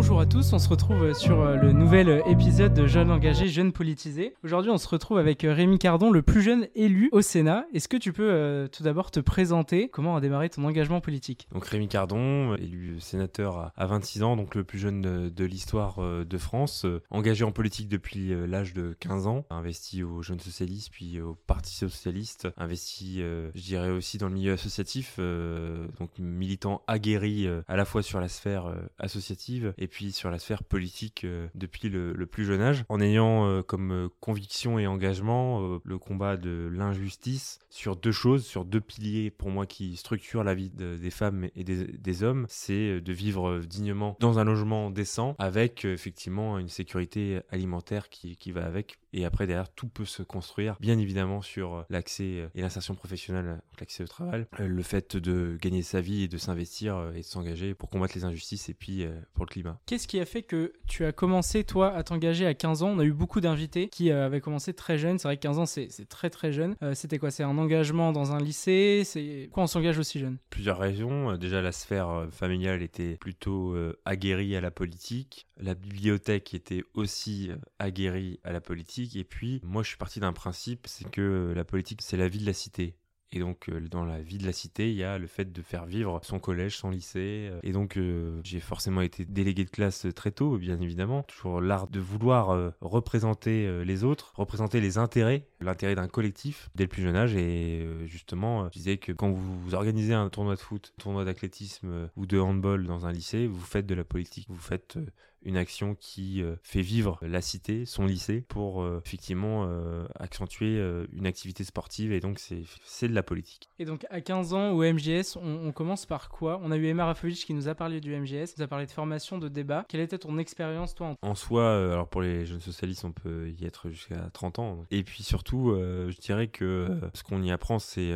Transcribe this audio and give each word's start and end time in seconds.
Bonjour 0.00 0.20
à 0.20 0.26
tous, 0.26 0.52
on 0.52 0.60
se 0.60 0.68
retrouve 0.68 1.12
sur 1.12 1.40
euh, 1.40 1.56
le 1.56 1.72
nouvel 1.72 2.08
euh, 2.08 2.22
épisode 2.26 2.72
de 2.72 2.86
Jeunes 2.86 3.10
engagés, 3.10 3.48
Jeunes 3.48 3.72
politisés. 3.72 4.32
Aujourd'hui, 4.44 4.70
on 4.70 4.78
se 4.78 4.86
retrouve 4.86 5.18
avec 5.18 5.42
euh, 5.42 5.52
Rémi 5.52 5.80
Cardon, 5.80 6.12
le 6.12 6.22
plus 6.22 6.40
jeune 6.40 6.68
élu 6.76 7.08
au 7.10 7.20
Sénat. 7.20 7.66
Est-ce 7.74 7.88
que 7.88 7.96
tu 7.96 8.12
peux 8.12 8.68
tout 8.70 8.84
d'abord 8.84 9.10
te 9.10 9.18
présenter? 9.18 9.88
Comment 9.88 10.14
a 10.14 10.20
démarré 10.20 10.50
ton 10.50 10.62
engagement 10.62 11.00
politique? 11.00 11.48
Donc 11.50 11.66
Rémi 11.66 11.88
Cardon, 11.88 12.54
élu 12.54 13.00
sénateur 13.00 13.72
à 13.76 13.86
26 13.86 14.22
ans, 14.22 14.36
donc 14.36 14.54
le 14.54 14.62
plus 14.62 14.78
jeune 14.78 15.00
de, 15.02 15.44
l'histoire 15.44 16.00
de 16.00 16.38
France, 16.38 16.86
engagé 17.10 17.44
en 17.44 17.50
politique 17.50 17.88
depuis 17.88 18.32
l'âge 18.46 18.74
de 18.74 18.94
15 19.00 19.26
ans, 19.26 19.46
investi 19.50 20.04
aux 20.04 20.22
Jeunes 20.22 20.38
Socialistes 20.38 20.90
puis 20.92 21.20
au 21.20 21.34
Parti 21.34 21.74
Socialiste, 21.74 22.46
investi, 22.56 23.20
je 23.20 23.60
dirais 23.60 23.90
aussi 23.90 24.16
dans 24.16 24.28
le 24.28 24.34
milieu 24.34 24.52
associatif, 24.52 25.18
donc 25.18 26.10
militant 26.20 26.82
aguerri 26.86 27.48
à 27.66 27.76
la 27.76 27.84
fois 27.84 28.02
sur 28.02 28.20
la 28.20 28.28
sphère 28.28 28.72
associative 28.98 29.74
et 29.76 29.87
puis 29.88 30.12
sur 30.12 30.30
la 30.30 30.38
sphère 30.38 30.62
politique 30.62 31.24
euh, 31.24 31.48
depuis 31.54 31.88
le, 31.88 32.14
plus 32.26 32.44
jeune 32.44 32.60
âge, 32.60 32.84
en 32.88 33.00
ayant 33.00 33.46
euh, 33.46 33.62
comme 33.62 33.92
euh, 33.92 34.08
conviction 34.20 34.78
et 34.78 34.86
engagement 34.86 35.80
le 35.82 35.98
combat 35.98 36.36
de 36.36 36.68
l'injustice 36.72 37.58
sur 37.70 37.96
deux 37.96 38.12
choses, 38.12 38.44
sur 38.44 38.64
deux 38.64 38.80
piliers 38.80 39.30
pour 39.30 39.50
moi 39.50 39.66
qui 39.66 39.96
structurent 39.96 40.44
la 40.44 40.54
vie 40.54 40.70
des 40.70 41.10
femmes 41.10 41.48
et 41.54 41.64
des, 41.64 42.22
hommes, 42.22 42.46
c'est 42.48 43.00
de 43.00 43.12
vivre 43.12 43.60
dignement 43.60 44.16
dans 44.20 44.38
un 44.38 44.44
logement 44.44 44.90
décent 44.90 45.36
avec 45.38 45.84
effectivement 45.84 46.58
une 46.58 46.68
sécurité 46.68 47.40
alimentaire 47.50 48.08
qui 48.08 48.52
va 48.52 48.64
avec 48.64 48.98
et 49.12 49.24
après, 49.24 49.46
derrière, 49.46 49.70
tout 49.70 49.88
peut 49.88 50.04
se 50.04 50.22
construire, 50.22 50.76
bien 50.80 50.98
évidemment, 50.98 51.40
sur 51.40 51.74
euh, 51.74 51.82
l'accès 51.88 52.40
euh, 52.40 52.48
et 52.54 52.60
l'insertion 52.60 52.94
professionnelle, 52.94 53.60
l'accès 53.80 54.04
au 54.04 54.06
travail, 54.06 54.46
euh, 54.60 54.66
le 54.66 54.82
fait 54.82 55.16
de 55.16 55.56
gagner 55.60 55.82
sa 55.82 56.00
vie 56.00 56.24
et 56.24 56.28
de 56.28 56.36
s'investir 56.36 57.12
et 57.14 57.20
de 57.20 57.24
s'engager 57.24 57.74
pour 57.74 57.88
combattre 57.90 58.14
les 58.16 58.24
injustices 58.24 58.68
et 58.68 58.74
puis 58.74 59.06
pour 59.34 59.44
le 59.44 59.50
climat. 59.50 59.80
Qu'est-ce 59.86 60.08
qui 60.08 60.20
a 60.20 60.26
fait 60.26 60.42
que 60.42 60.72
tu 60.86 61.04
as 61.04 61.12
commencé, 61.12 61.64
toi, 61.64 61.94
à 61.94 62.02
t'engager 62.02 62.46
à 62.46 62.54
15 62.54 62.82
ans? 62.82 62.88
On 62.90 62.98
a 62.98 63.04
eu 63.04 63.12
beaucoup 63.12 63.40
d'invités 63.40 63.88
qui 63.88 64.10
avaient 64.10 64.40
commencé 64.40 64.74
très 64.74 64.98
jeunes. 64.98 65.18
C'est 65.18 65.28
vrai 65.28 65.36
que 65.36 65.42
15 65.42 65.58
ans, 65.58 65.66
c'est 65.66 65.88
très 66.08 66.30
très 66.30 66.52
jeune. 66.52 66.76
C'était 66.94 67.18
quoi? 67.18 67.30
C'est 67.30 67.42
un 67.42 67.56
engagement 67.58 68.12
dans 68.12 68.32
un 68.32 68.40
lycée? 68.40 69.02
C'est 69.04 69.48
quoi 69.52 69.62
on 69.62 69.66
s'engage 69.66 69.98
aussi 69.98 70.18
jeune? 70.18 70.38
Plusieurs 70.50 70.78
raisons. 70.78 71.36
Déjà, 71.36 71.62
la 71.62 71.72
sphère 71.72 72.28
familiale 72.30 72.82
était 72.82 73.16
plutôt 73.16 73.76
aguerrie 74.04 74.56
à 74.56 74.60
la 74.60 74.70
politique. 74.70 75.46
La 75.56 75.74
bibliothèque 75.74 76.54
était 76.54 76.84
aussi 76.94 77.50
aguerrie 77.78 78.40
à 78.44 78.52
la 78.52 78.60
politique 78.60 78.97
et 78.98 79.24
puis, 79.24 79.60
moi, 79.62 79.82
je 79.82 79.88
suis 79.88 79.96
parti 79.96 80.20
d'un 80.20 80.32
principe, 80.32 80.86
c'est 80.86 81.08
que 81.10 81.52
la 81.54 81.64
politique, 81.64 82.02
c'est 82.02 82.16
la 82.16 82.28
vie 82.28 82.38
de 82.40 82.46
la 82.46 82.52
cité. 82.52 82.96
Et 83.30 83.40
donc, 83.40 83.68
euh, 83.68 83.80
dans 83.90 84.04
la 84.04 84.20
vie 84.20 84.38
de 84.38 84.46
la 84.46 84.52
cité, 84.52 84.90
il 84.90 84.96
y 84.96 85.04
a 85.04 85.18
le 85.18 85.26
fait 85.26 85.52
de 85.52 85.62
faire 85.62 85.84
vivre 85.84 86.20
son 86.22 86.38
collège, 86.38 86.78
son 86.78 86.90
lycée. 86.90 87.48
Euh, 87.50 87.60
et 87.62 87.72
donc, 87.72 87.96
euh, 87.96 88.40
j'ai 88.42 88.60
forcément 88.60 89.02
été 89.02 89.26
délégué 89.26 89.64
de 89.64 89.70
classe 89.70 90.06
très 90.14 90.30
tôt, 90.30 90.56
bien 90.56 90.80
évidemment. 90.80 91.24
Toujours 91.24 91.60
l'art 91.60 91.88
de 91.88 92.00
vouloir 92.00 92.72
représenter 92.80 93.84
les 93.84 94.04
autres, 94.04 94.32
représenter 94.34 94.80
les 94.80 94.98
intérêts, 94.98 95.46
l'intérêt 95.60 95.94
d'un 95.94 96.08
collectif 96.08 96.70
dès 96.74 96.84
le 96.84 96.88
plus 96.88 97.02
jeune 97.02 97.16
âge. 97.16 97.34
Et 97.34 97.86
justement, 98.06 98.66
je 98.66 98.70
disais 98.70 98.96
que 98.96 99.12
quand 99.12 99.30
vous 99.30 99.74
organisez 99.74 100.14
un 100.14 100.28
tournoi 100.28 100.54
de 100.54 100.60
foot, 100.60 100.92
un 100.98 101.02
tournoi 101.02 101.24
d'athlétisme 101.24 102.10
ou 102.16 102.26
de 102.26 102.38
handball 102.38 102.86
dans 102.86 103.06
un 103.06 103.12
lycée, 103.12 103.46
vous 103.46 103.60
faites 103.60 103.86
de 103.86 103.94
la 103.94 104.04
politique. 104.04 104.46
Vous 104.48 104.56
faites 104.56 104.98
une 105.42 105.56
action 105.56 105.94
qui 105.94 106.42
euh, 106.42 106.56
fait 106.62 106.82
vivre 106.82 107.18
la 107.22 107.40
cité, 107.40 107.84
son 107.86 108.06
lycée, 108.06 108.44
pour 108.48 108.82
euh, 108.82 109.00
effectivement 109.04 109.66
euh, 109.68 110.06
accentuer 110.18 110.78
une 111.12 111.26
activité 111.26 111.64
sportive 111.64 112.12
et 112.12 112.20
donc 112.20 112.38
c'est 112.38 113.08
de 113.08 113.14
la 113.14 113.22
politique. 113.22 113.68
Et 113.78 113.84
donc 113.84 114.06
à 114.10 114.20
15 114.20 114.54
ans 114.54 114.70
au 114.70 114.82
MGS, 114.82 115.36
on, 115.36 115.72
commence 115.72 116.06
par 116.06 116.28
quoi? 116.28 116.60
On 116.62 116.70
a 116.70 116.76
eu 116.76 116.86
Emma 116.86 117.04
Rafovic 117.04 117.44
qui 117.44 117.54
nous 117.54 117.68
a 117.68 117.74
parlé 117.74 118.00
du 118.00 118.14
MGS, 118.14 118.54
nous 118.56 118.64
a 118.64 118.66
parlé 118.66 118.86
de 118.86 118.90
formation, 118.90 119.38
de 119.38 119.48
débat. 119.48 119.84
Quelle 119.88 120.00
était 120.00 120.18
ton 120.18 120.38
expérience 120.38 120.94
toi 120.94 121.14
En 121.22 121.34
soi, 121.34 121.92
alors 121.92 122.08
pour 122.08 122.22
les 122.22 122.46
jeunes 122.46 122.60
socialistes, 122.60 123.04
on 123.04 123.12
peut 123.12 123.50
y 123.50 123.64
être 123.64 123.90
jusqu'à 123.90 124.30
30 124.32 124.58
ans. 124.58 124.86
Et 124.90 125.04
puis 125.04 125.22
surtout, 125.22 125.74
je 125.76 126.18
dirais 126.20 126.48
que 126.48 127.00
ce 127.14 127.22
qu'on 127.22 127.42
y 127.42 127.50
apprend, 127.50 127.78
c'est 127.78 128.12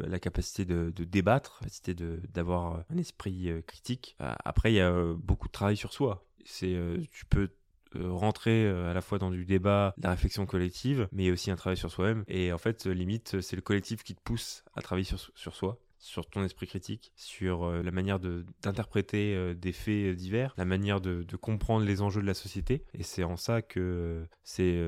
la 0.00 0.18
capacité 0.18 0.64
de, 0.64 0.92
de 0.94 1.04
débattre, 1.04 1.58
la 1.60 1.66
capacité 1.66 1.94
d'avoir 2.34 2.84
un 2.90 2.98
esprit 2.98 3.50
critique. 3.66 4.16
Après, 4.18 4.72
il 4.72 4.76
y 4.76 4.80
a 4.80 4.92
beaucoup 5.14 5.48
de 5.48 5.52
travail 5.52 5.76
sur 5.76 5.92
soi 5.92 6.25
euh, 6.62 6.98
tu 7.12 7.24
peux 7.26 7.50
euh, 7.96 8.12
rentrer 8.12 8.66
euh, 8.66 8.90
à 8.90 8.94
la 8.94 9.00
fois 9.00 9.18
dans 9.18 9.30
du 9.30 9.44
débat, 9.44 9.94
la 9.98 10.10
réflexion 10.10 10.46
collective, 10.46 11.08
mais 11.12 11.30
aussi 11.30 11.50
un 11.50 11.56
travail 11.56 11.76
sur 11.76 11.90
soi-même. 11.90 12.24
Et 12.28 12.52
en 12.52 12.58
fait, 12.58 12.86
limite, 12.86 13.40
c'est 13.40 13.56
le 13.56 13.62
collectif 13.62 14.02
qui 14.02 14.14
te 14.14 14.20
pousse 14.22 14.64
à 14.74 14.82
travailler 14.82 15.04
sur, 15.04 15.54
soi 15.54 15.78
sur 15.98 16.28
ton 16.28 16.44
esprit 16.44 16.66
critique, 16.66 17.10
sur 17.16 17.68
la 17.68 17.90
manière 17.90 18.20
d'interpréter 18.20 19.54
des 19.56 19.72
faits 19.72 20.14
divers, 20.14 20.54
la 20.56 20.66
manière 20.66 21.00
de, 21.00 21.24
comprendre 21.36 21.84
les 21.84 22.00
enjeux 22.00 22.20
de 22.20 22.26
la 22.26 22.34
société. 22.34 22.84
Et 22.92 23.02
c'est 23.02 23.24
en 23.24 23.36
ça 23.36 23.62
que 23.62 24.24
c'est 24.44 24.78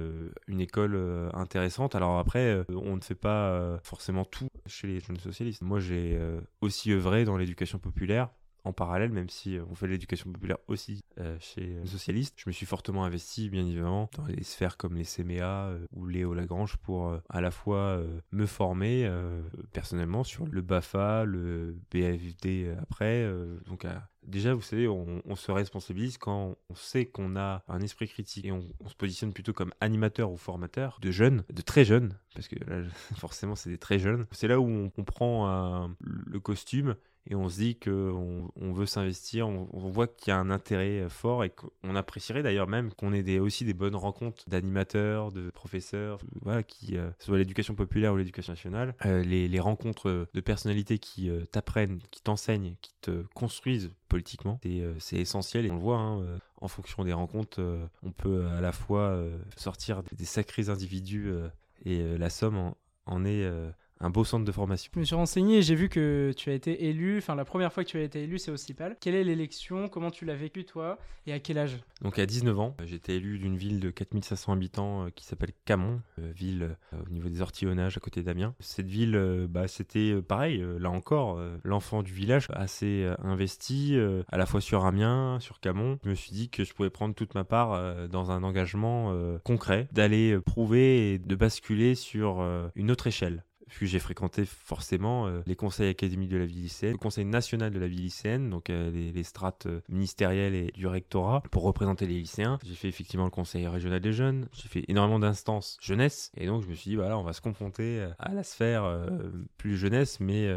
une 0.46 0.60
école 0.60 1.30
intéressante. 1.32 1.94
Alors 1.96 2.18
après, 2.18 2.62
on 2.68 2.94
ne 2.94 3.00
fait 3.00 3.16
pas 3.16 3.80
forcément 3.82 4.26
tout 4.26 4.48
chez 4.66 4.86
les 4.86 5.00
jeunes 5.00 5.18
socialistes. 5.18 5.62
Moi, 5.62 5.80
j'ai 5.80 6.20
aussi 6.60 6.92
œuvré 6.92 7.24
dans 7.24 7.38
l'éducation 7.38 7.78
populaire 7.78 8.28
en 8.64 8.72
parallèle, 8.72 9.10
même 9.10 9.28
si 9.28 9.56
euh, 9.56 9.64
on 9.70 9.74
fait 9.74 9.86
l'éducation 9.86 10.30
populaire 10.30 10.58
aussi 10.68 11.04
euh, 11.18 11.36
chez 11.40 11.60
les 11.60 11.86
socialistes. 11.86 12.34
Je 12.38 12.44
me 12.48 12.52
suis 12.52 12.66
fortement 12.66 13.04
investi, 13.04 13.48
bien 13.50 13.66
évidemment, 13.66 14.10
dans 14.16 14.26
les 14.26 14.42
sphères 14.42 14.76
comme 14.76 14.96
les 14.96 15.04
CMA 15.04 15.42
euh, 15.42 15.86
ou 15.92 16.06
Léo 16.06 16.34
Lagrange 16.34 16.76
pour 16.76 17.18
à 17.28 17.40
la 17.40 17.50
fois 17.50 18.02
me 18.32 18.46
former 18.46 19.10
personnellement 19.72 20.24
sur 20.24 20.46
le 20.46 20.62
BAFA, 20.62 21.24
le 21.24 21.76
BFD 21.90 22.74
après. 22.80 23.28
donc 23.66 23.86
déjà, 24.22 24.54
vous 24.54 24.62
savez, 24.62 24.88
on, 24.88 25.36
se 25.36 25.52
responsabilise 25.52 26.18
quand 26.18 26.56
on 26.68 26.74
sait 26.74 27.06
qu'on 27.06 27.36
a 27.36 27.62
un 27.68 27.80
esprit 27.80 28.08
critique 28.08 28.46
et 28.46 28.52
on, 28.52 28.62
se 28.86 28.94
positionne 28.94 29.32
plutôt 29.32 29.52
comme 29.52 29.72
animateur 29.80 30.30
ou 30.30 30.36
formateur 30.36 30.98
de 31.00 31.10
jeunes, 31.10 31.44
de 31.50 31.62
très 31.62 31.84
jeunes, 31.84 32.16
parce 32.34 32.48
que 32.48 32.56
là, 32.66 32.82
forcément, 33.16 33.54
c'est 33.54 33.70
des 33.70 33.78
très 33.78 33.98
jeunes. 33.98 34.26
C'est 34.32 34.48
là 34.48 34.60
où 34.60 34.66
on, 34.66 34.90
comprend 34.90 35.88
le 36.00 36.40
costume 36.40 36.96
et 37.30 37.34
on 37.34 37.48
se 37.48 37.58
dit 37.58 37.76
qu'on 37.76 38.50
on 38.56 38.72
veut 38.72 38.86
s'investir, 38.86 39.48
on, 39.48 39.66
voit 39.90 40.06
qu'il 40.06 40.30
y 40.30 40.34
a 40.34 40.38
un 40.38 40.50
intérêt 40.50 41.00
euh, 41.00 41.08
fort 41.10 41.44
et 41.44 41.50
qu'on 41.50 41.94
apprécierait 41.94 42.42
d'ailleurs 42.42 42.68
même 42.68 42.92
qu'on 42.94 43.12
ait 43.12 43.22
des, 43.22 43.38
aussi 43.38 43.66
des 43.66 43.74
bonnes 43.74 43.96
rencontres 43.96 44.48
d'animateurs, 44.48 45.30
de 45.30 45.50
professeurs, 45.50 46.18
voilà, 46.40 46.62
qui, 46.62 46.96
euh, 46.96 47.10
soit 47.18 47.36
l'éducation 47.36 47.74
populaire 47.74 48.14
ou 48.14 48.16
l'éducation 48.16 48.54
nationale, 48.54 48.94
euh, 49.04 49.22
les, 49.22 49.60
rencontres 49.60 50.28
de 50.32 50.40
personnalités 50.40 50.98
qui 50.98 51.30
t'apprennent, 51.50 51.98
qui 52.12 52.22
t'enseignent, 52.22 52.76
qui 52.80 52.94
te 53.00 53.24
construisent 53.34 53.90
politiquement, 54.08 54.60
c'est 54.98 55.16
essentiel 55.16 55.66
et 55.66 55.70
on 55.70 55.74
le 55.74 55.80
voit. 55.80 55.98
Hein, 55.98 56.38
en 56.60 56.68
fonction 56.68 57.04
des 57.04 57.12
rencontres, 57.12 57.60
on 58.04 58.12
peut 58.12 58.46
à 58.46 58.60
la 58.60 58.70
fois 58.70 59.20
sortir 59.56 60.04
des, 60.12 60.24
sacrés 60.24 60.68
individus 60.68 61.32
et 61.84 62.16
la 62.16 62.30
somme 62.30 62.72
en 63.06 63.24
est 63.24 63.50
un 64.00 64.10
beau 64.10 64.24
centre 64.24 64.44
de 64.44 64.52
formation. 64.52 64.90
Je 64.94 65.00
me 65.00 65.04
suis 65.04 65.14
renseigné 65.14 65.58
et 65.58 65.62
j'ai 65.62 65.74
vu 65.74 65.88
que 65.88 66.32
tu 66.36 66.50
as 66.50 66.54
été 66.54 66.86
élu, 66.86 67.18
enfin 67.18 67.34
la 67.34 67.44
première 67.44 67.72
fois 67.72 67.84
que 67.84 67.88
tu 67.88 67.98
as 67.98 68.02
été 68.02 68.22
élu 68.22 68.38
c'est 68.38 68.50
au 68.50 68.56
CIPAL. 68.56 68.96
Quelle 69.00 69.14
est 69.14 69.24
l'élection? 69.24 69.88
Comment 69.88 70.10
tu 70.10 70.24
l'as 70.24 70.36
vécu 70.36 70.64
toi? 70.64 70.98
Et 71.26 71.32
à 71.32 71.40
quel 71.40 71.58
âge? 71.58 71.78
Donc 72.00 72.18
à 72.18 72.26
19 72.26 72.58
ans, 72.58 72.76
j'ai 72.84 72.96
été 72.96 73.16
élu 73.16 73.38
d'une 73.38 73.56
ville 73.56 73.80
de 73.80 73.90
4500 73.90 74.52
habitants 74.52 75.04
euh, 75.04 75.10
qui 75.14 75.24
s'appelle 75.24 75.50
Camon, 75.64 76.00
euh, 76.18 76.30
ville 76.34 76.76
euh, 76.92 77.02
au 77.06 77.10
niveau 77.10 77.28
des 77.28 77.42
ortillonnages 77.42 77.96
à 77.96 78.00
côté 78.00 78.22
d'Amiens. 78.22 78.54
Cette 78.60 78.86
ville, 78.86 79.46
bah, 79.50 79.68
c'était 79.68 80.20
pareil, 80.22 80.64
là 80.78 80.90
encore, 80.90 81.40
l'enfant 81.64 82.02
du 82.02 82.12
village 82.12 82.48
assez 82.52 83.08
investi 83.22 83.96
à 84.30 84.36
la 84.36 84.46
fois 84.46 84.60
sur 84.60 84.84
Amiens, 84.84 85.38
sur 85.40 85.60
Camon. 85.60 85.98
Je 86.04 86.10
me 86.10 86.14
suis 86.14 86.32
dit 86.32 86.48
que 86.48 86.64
je 86.64 86.72
pouvais 86.72 86.90
prendre 86.90 87.14
toute 87.14 87.34
ma 87.34 87.44
part 87.44 88.08
dans 88.08 88.30
un 88.30 88.42
engagement 88.42 89.14
concret, 89.44 89.88
d'aller 89.92 90.38
prouver 90.40 91.14
et 91.14 91.18
de 91.18 91.34
basculer 91.34 91.94
sur 91.94 92.42
une 92.74 92.90
autre 92.90 93.06
échelle 93.06 93.44
puis 93.68 93.86
j'ai 93.86 93.98
fréquenté 93.98 94.44
forcément 94.44 95.26
euh, 95.26 95.40
les 95.46 95.56
conseils 95.56 95.90
académiques 95.90 96.30
de 96.30 96.36
la 96.36 96.46
vie 96.46 96.62
lycéenne, 96.62 96.92
le 96.92 96.98
conseil 96.98 97.24
national 97.24 97.72
de 97.72 97.78
la 97.78 97.88
vie 97.88 97.98
lycéenne, 97.98 98.50
donc 98.50 98.70
euh, 98.70 98.90
les, 98.90 99.22
strates 99.22 99.66
euh, 99.66 99.80
ministérielles 99.88 100.54
et 100.54 100.72
du 100.72 100.86
rectorat 100.86 101.42
pour 101.50 101.62
représenter 101.62 102.06
les 102.06 102.18
lycéens. 102.18 102.58
J'ai 102.64 102.74
fait 102.74 102.88
effectivement 102.88 103.24
le 103.24 103.30
conseil 103.30 103.66
régional 103.66 104.00
des 104.00 104.12
jeunes, 104.12 104.48
j'ai 104.52 104.68
fait 104.68 104.84
énormément 104.88 105.18
d'instances 105.18 105.76
jeunesse, 105.80 106.32
et 106.36 106.46
donc 106.46 106.62
je 106.62 106.68
me 106.68 106.74
suis 106.74 106.90
dit, 106.90 106.96
voilà, 106.96 107.18
on 107.18 107.22
va 107.22 107.32
se 107.32 107.40
confronter 107.40 108.06
à 108.18 108.32
la 108.32 108.42
sphère 108.42 109.08
plus 109.56 109.76
jeunesse, 109.76 110.20
mais 110.20 110.48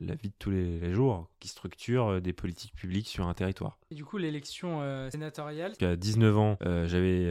la 0.00 0.14
vie 0.14 0.28
de 0.28 0.34
tous 0.38 0.50
les, 0.50 0.92
jours 0.92 1.28
qui 1.40 1.48
structure 1.48 2.20
des 2.20 2.32
politiques 2.32 2.74
publiques 2.74 3.08
sur 3.08 3.26
un 3.26 3.34
territoire. 3.34 3.78
Et 3.92 3.94
du 3.94 4.06
coup, 4.06 4.16
l'élection 4.16 4.80
sénatoriale 5.10 5.74
À 5.82 5.96
19 5.96 6.38
ans, 6.38 6.56
j'avais 6.86 7.30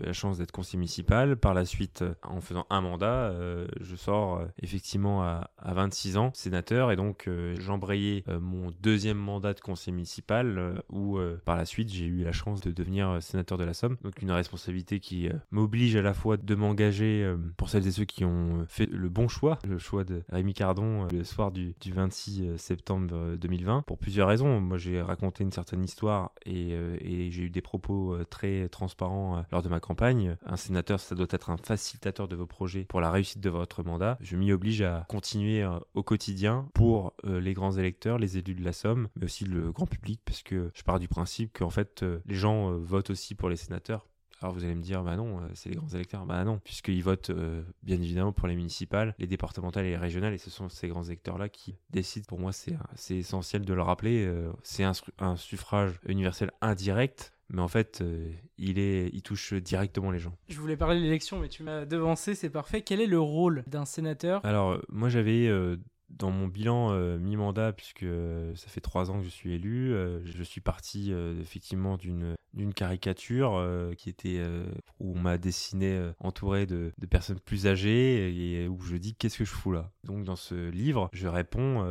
la 0.00 0.12
chance 0.12 0.38
d'être 0.38 0.52
conseiller 0.52 0.78
municipal. 0.78 1.36
Par 1.36 1.52
la 1.52 1.64
suite, 1.64 2.04
en 2.22 2.40
faisant 2.40 2.64
un 2.70 2.80
mandat, 2.80 3.34
je 3.80 3.96
sors 3.96 4.40
effectivement 4.62 5.24
à, 5.24 5.50
26 5.64 6.16
ans, 6.16 6.30
sénateur, 6.32 6.92
et 6.92 6.96
donc 6.96 7.26
euh, 7.26 7.56
j'embrayais 7.58 8.22
euh, 8.28 8.38
mon 8.38 8.70
deuxième 8.82 9.18
mandat 9.18 9.52
de 9.52 9.60
conseiller 9.60 9.94
municipal, 9.94 10.58
euh, 10.58 10.74
où 10.90 11.18
par 11.44 11.56
la 11.56 11.64
suite 11.64 11.92
j'ai 11.92 12.04
eu 12.04 12.22
la 12.22 12.30
chance 12.30 12.60
de 12.60 12.70
devenir 12.70 13.20
sénateur 13.20 13.58
de 13.58 13.64
la 13.64 13.74
Somme. 13.74 13.96
Donc 14.04 14.22
une 14.22 14.30
responsabilité 14.30 15.00
qui 15.00 15.28
m'oblige 15.50 15.96
à 15.96 16.02
la 16.02 16.14
fois 16.14 16.36
de 16.36 16.54
m'engager 16.54 17.34
pour 17.56 17.68
celles 17.68 17.86
et 17.88 17.90
ceux 17.90 18.04
qui 18.04 18.24
ont 18.24 18.64
fait 18.68 18.86
le 18.86 19.08
bon 19.08 19.26
choix, 19.26 19.58
le 19.66 19.78
choix 19.78 20.04
de 20.04 20.22
Rémi 20.28 20.54
Cardon 20.54 21.08
le 21.10 21.24
soir 21.24 21.50
du, 21.50 21.74
26 21.84 22.56
septembre 22.58 23.36
2020, 23.36 23.82
pour 23.82 23.98
plusieurs 23.98 24.28
raisons. 24.28 24.60
Moi 24.60 24.78
j'ai 24.78 25.02
raconté 25.02 25.42
une 25.42 25.52
certaine 25.52 25.82
histoire 25.82 25.95
histoire 25.96 26.32
et, 26.44 26.72
et 26.72 27.30
j'ai 27.30 27.44
eu 27.44 27.50
des 27.50 27.62
propos 27.62 28.18
très 28.28 28.68
transparents 28.68 29.46
lors 29.50 29.62
de 29.62 29.70
ma 29.70 29.80
campagne. 29.80 30.36
Un 30.44 30.56
sénateur, 30.56 31.00
ça 31.00 31.14
doit 31.14 31.26
être 31.30 31.48
un 31.48 31.56
facilitateur 31.56 32.28
de 32.28 32.36
vos 32.36 32.46
projets 32.46 32.84
pour 32.84 33.00
la 33.00 33.10
réussite 33.10 33.40
de 33.40 33.48
votre 33.48 33.82
mandat. 33.82 34.18
Je 34.20 34.36
m'y 34.36 34.52
oblige 34.52 34.82
à 34.82 35.06
continuer 35.08 35.66
au 35.94 36.02
quotidien 36.02 36.68
pour 36.74 37.14
les 37.24 37.54
grands 37.54 37.72
électeurs, 37.72 38.18
les 38.18 38.36
élus 38.36 38.54
de 38.54 38.62
la 38.62 38.74
Somme, 38.74 39.08
mais 39.16 39.24
aussi 39.24 39.46
le 39.46 39.72
grand 39.72 39.86
public, 39.86 40.20
parce 40.26 40.42
que 40.42 40.70
je 40.74 40.82
pars 40.82 41.00
du 41.00 41.08
principe 41.08 41.56
qu'en 41.56 41.70
fait, 41.70 42.04
les 42.26 42.34
gens 42.34 42.72
votent 42.72 43.10
aussi 43.10 43.34
pour 43.34 43.48
les 43.48 43.56
sénateurs 43.56 44.06
alors 44.42 44.54
vous 44.54 44.64
allez 44.64 44.74
me 44.74 44.82
dire, 44.82 45.02
bah 45.02 45.16
non, 45.16 45.38
euh, 45.38 45.48
c'est 45.54 45.70
les 45.70 45.76
grands 45.76 45.88
électeurs. 45.88 46.26
Bah 46.26 46.44
non, 46.44 46.60
puisqu'ils 46.62 47.02
votent 47.02 47.30
euh, 47.30 47.62
bien 47.82 47.96
évidemment 47.96 48.32
pour 48.32 48.48
les 48.48 48.54
municipales, 48.54 49.14
les 49.18 49.26
départementales 49.26 49.86
et 49.86 49.90
les 49.90 49.96
régionales, 49.96 50.34
et 50.34 50.38
ce 50.38 50.50
sont 50.50 50.68
ces 50.68 50.88
grands 50.88 51.04
électeurs-là 51.04 51.48
qui 51.48 51.76
décident. 51.90 52.26
Pour 52.28 52.38
moi, 52.38 52.52
c'est 52.52 53.16
essentiel 53.16 53.64
de 53.64 53.74
le 53.74 53.82
rappeler. 53.82 54.26
Euh, 54.26 54.50
c'est 54.62 54.84
un, 54.84 55.36
suffrage 55.36 55.92
universel 56.06 56.50
indirect, 56.60 57.32
mais 57.48 57.62
en 57.62 57.68
fait, 57.68 58.02
il, 58.58 58.78
est, 58.78 59.08
il 59.12 59.22
touche 59.22 59.54
directement 59.54 60.10
les 60.10 60.18
gens. 60.18 60.36
Je 60.48 60.58
voulais 60.58 60.76
parler 60.76 60.98
de 60.98 61.04
l'élection, 61.04 61.38
mais 61.38 61.48
tu 61.48 61.62
m'as 61.62 61.84
devancé, 61.84 62.34
c'est 62.34 62.50
parfait. 62.50 62.82
Quel 62.82 63.00
est 63.00 63.06
le 63.06 63.20
rôle 63.20 63.64
d'un 63.66 63.84
sénateur? 63.84 64.44
Alors, 64.44 64.80
moi, 64.88 65.08
j'avais 65.08 65.48
dans 66.08 66.30
mon 66.30 66.46
bilan 66.46 66.92
euh, 66.92 67.18
mi-mandat, 67.18 67.72
puisque 67.72 68.04
euh, 68.04 68.54
ça 68.54 68.68
fait 68.68 68.80
trois 68.80 69.10
ans 69.10 69.18
que 69.18 69.24
je 69.24 69.28
suis 69.28 69.52
élu, 69.52 69.92
euh, 69.92 70.20
je 70.24 70.42
suis 70.42 70.60
parti 70.60 71.12
effectivement 71.40 71.96
d'une 71.96 72.36
caricature 72.74 73.62
qui 73.96 74.08
était 74.08 74.42
où 75.00 75.16
on 75.16 75.18
m'a 75.18 75.38
dessiné 75.38 76.10
entouré 76.20 76.66
de, 76.66 76.92
de, 76.96 77.06
personnes 77.06 77.40
plus 77.40 77.66
âgées 77.66 78.62
et 78.62 78.68
où 78.68 78.80
je 78.80 78.96
dis 78.96 79.14
qu'est-ce 79.14 79.38
que 79.38 79.44
je 79.44 79.50
fous 79.50 79.72
là? 79.72 79.90
Donc 80.04 80.24
dans 80.24 80.36
ce 80.36 80.70
livre, 80.70 81.08
je 81.12 81.28
réponds 81.28 81.86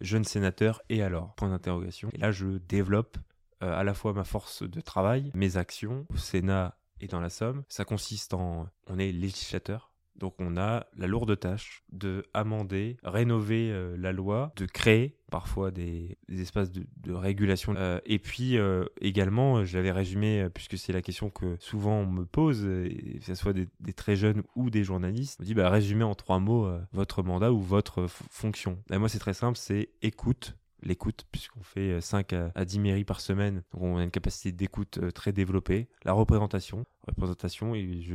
jeune 0.00 0.24
sénateur 0.24 0.82
et 0.88 1.02
alors? 1.02 1.34
Point 1.34 1.50
d'interrogation. 1.50 2.10
Et 2.12 2.18
là 2.18 2.30
je 2.30 2.58
développe 2.68 3.18
à 3.60 3.84
la 3.84 3.94
fois 3.94 4.12
ma 4.12 4.24
force 4.24 4.62
de 4.62 4.80
travail, 4.80 5.30
mes 5.34 5.56
actions 5.56 6.06
au 6.10 6.16
Sénat 6.16 6.78
et 7.00 7.06
dans 7.06 7.20
la 7.20 7.30
Somme. 7.30 7.64
Ça 7.68 7.84
consiste 7.84 8.34
en 8.34 8.68
on 8.88 8.98
est 8.98 9.12
législateur 9.12 9.92
donc 10.18 10.34
on 10.38 10.56
a 10.56 10.86
la 10.96 11.06
lourde 11.06 11.38
tâche 11.38 11.82
de 11.92 12.24
amender, 12.34 12.96
rénover 13.02 13.70
euh, 13.70 13.96
la 13.96 14.12
loi, 14.12 14.52
de 14.56 14.66
créer 14.66 15.16
parfois 15.30 15.70
des, 15.70 16.18
espaces 16.28 16.70
de, 16.72 17.12
régulation. 17.12 17.74
Euh, 17.76 18.00
et 18.06 18.18
puis 18.18 18.56
euh, 18.56 18.84
également, 19.00 19.64
j'avais 19.64 19.92
résumé, 19.92 20.48
puisque 20.52 20.78
c'est 20.78 20.92
la 20.92 21.02
question 21.02 21.30
que 21.30 21.56
souvent 21.60 21.98
on 21.98 22.06
me 22.06 22.24
pose, 22.24 22.62
que 22.62 23.24
ce 23.24 23.34
soit 23.34 23.52
des, 23.52 23.92
très 23.92 24.16
jeunes 24.16 24.42
ou 24.56 24.70
des 24.70 24.84
journalistes, 24.84 25.38
on 25.40 25.42
me 25.42 25.46
dit 25.46 25.54
bah, 25.54 25.70
résumez 25.70 26.04
en 26.04 26.14
trois 26.14 26.38
mots 26.38 26.68
votre 26.92 27.22
mandat 27.22 27.52
ou 27.52 27.60
votre 27.60 28.06
fonction. 28.08 28.78
Moi 28.90 29.08
c'est 29.08 29.18
très 29.18 29.34
simple, 29.34 29.58
c'est 29.58 29.90
écoute, 30.02 30.56
l'écoute, 30.82 31.26
puisqu'on 31.32 31.62
fait 31.62 32.00
5 32.00 32.32
à 32.32 32.64
10 32.64 32.78
mairies 32.80 33.04
par 33.04 33.20
semaine. 33.20 33.62
Donc 33.72 33.82
on 33.82 33.96
a 33.96 34.04
une 34.04 34.10
capacité 34.10 34.52
d'écoute 34.52 35.00
très 35.12 35.32
développée. 35.32 35.88
La 36.04 36.12
représentation, 36.12 36.84
représentation 37.08 37.74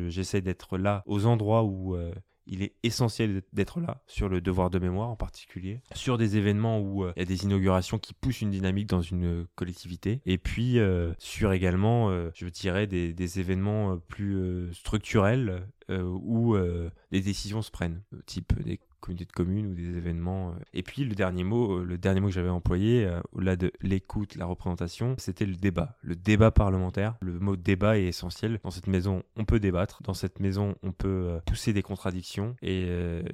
j'essaie 0.10 0.42
d'être 0.42 0.78
là 0.78 1.04
aux 1.06 1.26
endroits 1.26 1.64
où 1.64 1.96
euh, 1.96 2.14
il 2.46 2.62
est 2.62 2.74
essentiel 2.84 3.42
d'être 3.54 3.80
là, 3.80 4.02
sur 4.06 4.28
le 4.28 4.42
devoir 4.42 4.70
de 4.70 4.80
mémoire 4.80 5.10
en 5.10 5.16
particulier, 5.16 5.82
sur 5.94 6.18
des 6.18 6.36
événements 6.36 6.80
où 6.80 7.06
euh, 7.06 7.14
il 7.16 7.20
y 7.20 7.24
a 7.24 7.26
des 7.26 7.46
inaugurations 7.46 8.00
qui 8.00 8.14
poussent 8.14 8.42
une 8.42 8.52
dynamique 8.52 8.88
dans 8.88 9.02
une 9.02 9.48
collectivité, 9.56 10.22
et 10.26 10.38
puis 10.38 10.80
euh, 10.80 11.14
sur 11.20 11.54
également, 11.54 12.12
je 12.34 12.48
dirais, 12.48 12.86
des, 12.88 13.14
des 13.14 13.40
événements 13.40 13.98
plus 13.98 14.74
structurels 14.74 15.68
où 15.90 16.56
les 17.12 17.22
décisions 17.22 17.62
se 17.62 17.72
prennent, 17.72 18.02
type 18.26 18.62
des 18.62 18.80
communauté 19.04 19.26
de 19.26 19.32
communes 19.32 19.68
ou 19.68 19.74
des 19.76 19.98
événements. 19.98 20.52
Euh. 20.52 20.64
Et 20.74 20.82
puis 20.82 21.04
le 21.04 21.14
dernier 21.14 21.44
mot, 21.44 21.80
euh, 21.80 21.84
le 21.84 21.98
dernier 21.98 22.22
mot 22.22 22.28
que 22.28 22.34
j'avais 22.34 22.50
employé, 22.50 23.06
euh, 23.06 23.20
au-delà 23.34 23.56
de 23.56 23.72
l'écoute, 23.82 24.36
la 24.36 24.46
représentation, 24.46 25.16
c'était 25.18 25.46
le 25.46 25.56
débat, 25.56 25.98
le 26.02 26.16
débat 26.16 26.52
parlementaire. 26.52 27.16
Le 27.22 27.38
mot 27.40 27.56
débat 27.56 27.98
est 27.98 28.06
essentiel. 28.06 28.60
Dans 28.64 28.72
cette 28.72 28.88
maison, 28.88 29.24
on 29.36 29.46
peut 29.46 29.60
débattre. 29.60 30.02
Dans 30.04 30.14
cette 30.14 30.40
maison, 30.40 30.76
on 30.84 30.92
peut 30.92 31.40
pousser 31.46 31.74
des 31.74 31.84
contradictions. 31.84 32.56
Et 32.62 32.84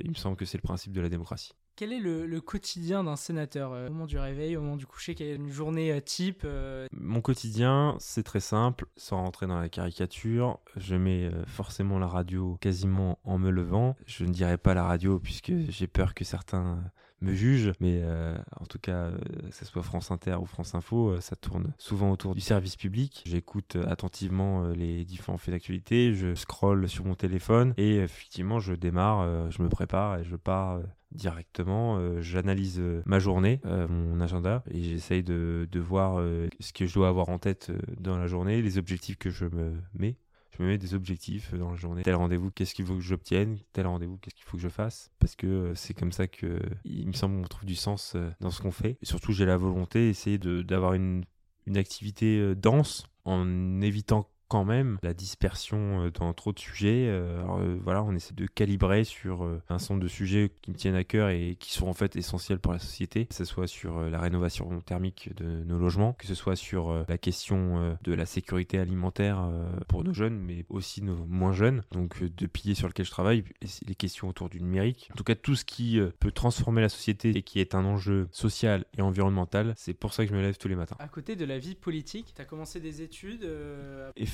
il 0.03 0.09
me 0.09 0.15
semble 0.15 0.35
que 0.35 0.45
c'est 0.45 0.57
le 0.57 0.63
principe 0.63 0.93
de 0.93 1.01
la 1.01 1.09
démocratie. 1.09 1.53
Quel 1.79 1.93
est 1.93 1.99
le, 2.01 2.41
quotidien 2.41 3.05
d'un 3.05 3.15
sénateur 3.15 3.71
Au 3.71 3.89
moment 3.89 4.05
du 4.05 4.17
réveil, 4.17 4.57
au 4.57 4.61
moment 4.61 4.75
du 4.75 4.85
coucher, 4.85 5.15
quelle 5.15 5.27
est 5.27 5.35
une 5.35 5.47
journée 5.47 6.01
type 6.01 6.45
Mon 6.91 7.21
quotidien, 7.21 7.95
c'est 7.99 8.23
très 8.23 8.41
simple, 8.41 8.85
sans 8.97 9.21
rentrer 9.21 9.47
dans 9.47 9.57
la 9.57 9.69
caricature. 9.69 10.59
Je 10.75 10.95
mets 10.95 11.31
forcément 11.47 11.97
la 11.97 12.07
radio 12.07 12.57
quasiment 12.59 13.17
en 13.23 13.37
me 13.37 13.49
levant. 13.49 13.95
Je 14.05 14.25
ne 14.25 14.31
dirais 14.33 14.57
pas 14.57 14.73
la 14.73 14.83
radio 14.83 15.19
puisque 15.19 15.53
j'ai 15.69 15.87
peur 15.87 16.15
que 16.15 16.25
certains 16.25 16.83
me 17.21 17.33
jugent, 17.33 17.73
mais 17.79 17.99
euh, 18.03 18.37
en 18.59 18.65
tout 18.65 18.79
cas, 18.79 19.05
euh, 19.05 19.17
que 19.49 19.55
ce 19.55 19.65
soit 19.65 19.83
France 19.83 20.11
Inter 20.11 20.35
ou 20.35 20.45
France 20.45 20.75
Info, 20.75 21.09
euh, 21.09 21.21
ça 21.21 21.35
tourne 21.35 21.73
souvent 21.77 22.11
autour 22.11 22.35
du 22.35 22.41
service 22.41 22.75
public. 22.75 23.23
J'écoute 23.25 23.77
attentivement 23.87 24.69
les 24.69 25.05
différents 25.05 25.37
faits 25.37 25.53
d'actualité, 25.53 26.13
je 26.13 26.35
scrolle 26.35 26.87
sur 26.87 27.05
mon 27.05 27.15
téléphone 27.15 27.73
et 27.77 27.97
effectivement, 27.97 28.59
je 28.59 28.73
démarre, 28.73 29.51
je 29.51 29.61
me 29.61 29.69
prépare 29.69 30.19
et 30.19 30.23
je 30.23 30.35
pars 30.35 30.79
directement. 31.11 31.99
J'analyse 32.21 32.81
ma 33.05 33.19
journée, 33.19 33.61
mon 33.65 34.19
agenda, 34.21 34.63
et 34.69 34.81
j'essaye 34.81 35.23
de, 35.23 35.67
voir 35.79 36.23
ce 36.59 36.73
que 36.73 36.85
je 36.85 36.93
dois 36.93 37.07
avoir 37.07 37.29
en 37.29 37.39
tête 37.39 37.71
dans 37.99 38.17
la 38.17 38.27
journée, 38.27 38.61
les 38.61 38.77
objectifs 38.77 39.17
que 39.17 39.29
je 39.29 39.45
me 39.45 39.73
mets 39.93 40.17
je 40.59 40.63
me 40.65 40.69
mets 40.69 40.77
des 40.77 40.93
objectifs 40.93 41.53
dans 41.53 41.71
la 41.71 41.77
journée. 41.77 42.03
Tel 42.03 42.15
rendez-vous, 42.15 42.51
qu'est-ce 42.51 42.75
qu'il 42.75 42.85
faut 42.85 42.95
que 42.95 43.01
j'obtienne? 43.01 43.57
Tel 43.71 43.87
rendez-vous, 43.87 44.17
qu'est-ce 44.17 44.35
qu'il 44.35 44.43
faut 44.43 44.57
que 44.57 44.63
je 44.63 44.67
fasse? 44.67 45.09
Parce 45.19 45.37
que 45.37 45.47
euh, 45.47 45.75
c'est 45.75 45.93
comme 45.93 46.11
ça 46.11 46.27
que 46.27 46.59
il 46.83 47.07
me 47.07 47.13
semble 47.13 47.41
qu'on 47.41 47.47
trouve 47.47 47.65
du 47.65 47.75
sens 47.75 48.13
euh, 48.15 48.29
dans 48.41 48.51
ce 48.51 48.61
qu'on 48.61 48.71
fait. 48.71 48.97
Et 49.01 49.05
surtout, 49.05 49.31
j'ai 49.31 49.45
la 49.45 49.55
volonté 49.55 50.07
d'essayer 50.07 50.37
d'avoir 50.37 50.93
une, 50.93 51.23
une 51.65 51.77
activité 51.77 52.39
euh, 52.39 52.55
dense 52.55 53.07
en 53.23 53.79
évitant 53.81 54.29
quand 54.49 54.65
même 54.65 54.97
la 55.03 55.13
dispersion 55.13 56.05
euh, 56.05 56.11
dans 56.11 56.33
trop 56.33 56.51
de 56.51 56.59
sujets. 56.59 57.05
Euh, 57.07 57.41
alors, 57.41 57.59
euh, 57.59 57.77
voilà, 57.81 58.03
on 58.03 58.13
essaie 58.13 58.33
de 58.33 58.47
calibrer 58.47 59.03
sur 59.05 59.43
un 59.43 59.77
certain 59.77 59.93
nombre 59.93 60.03
de 60.03 60.09
sujets 60.09 60.51
qui 60.61 60.71
me 60.71 60.75
tiennent 60.75 60.95
à 60.95 61.03
cœur 61.03 61.29
et 61.29 61.55
qui 61.59 61.71
sont 61.71 61.87
en 61.87 61.93
fait 61.93 62.15
essentiels 62.15 62.59
pour 62.59 62.73
la 62.73 62.79
société, 62.79 63.27
que 63.27 63.35
ce 63.35 63.45
soit 63.45 63.67
sur 63.67 64.01
la 64.01 64.19
rénovation 64.19 64.81
thermique 64.81 65.29
de 65.37 65.63
nos 65.63 65.77
logements, 65.77 66.13
que 66.13 66.25
ce 66.25 66.33
soit 66.33 66.55
sur 66.55 67.05
la 67.07 67.17
question 67.17 67.97
de 68.01 68.13
la 68.13 68.25
sécurité 68.25 68.79
alimentaire 68.79 69.47
pour 69.87 70.03
nos 70.03 70.13
jeunes, 70.13 70.39
mais 70.39 70.65
aussi 70.69 71.03
nos 71.03 71.25
moins 71.27 71.53
jeunes. 71.53 71.83
Donc, 71.91 72.23
de 72.23 72.45
piliers 72.47 72.73
sur 72.73 72.87
lequel 72.87 73.05
je 73.05 73.11
travaille, 73.11 73.43
les 73.85 73.95
questions 73.95 74.27
autour 74.27 74.49
du 74.49 74.59
numérique. 74.61 75.09
En 75.13 75.15
tout 75.15 75.23
cas, 75.23 75.35
tout 75.35 75.55
ce 75.55 75.65
qui 75.65 75.99
peut 76.19 76.31
transformer 76.31 76.81
la 76.81 76.89
société 76.89 77.29
et 77.29 77.43
qui 77.43 77.59
est 77.59 77.75
un 77.75 77.85
enjeu 77.85 78.27
social 78.31 78.85
et 78.97 79.01
environnemental, 79.01 79.73
c'est 79.77 79.93
pour 79.93 80.13
ça 80.13 80.23
que 80.23 80.31
je 80.31 80.35
me 80.35 80.41
lève 80.41 80.57
tous 80.57 80.67
les 80.67 80.75
matins. 80.75 80.95
À 80.99 81.07
côté 81.07 81.35
de 81.35 81.45
la 81.45 81.59
vie 81.59 81.75
politique, 81.75 82.33
tu 82.35 82.41
as 82.41 82.45
commencé 82.45 82.79
des 82.79 83.01
études 83.01 83.47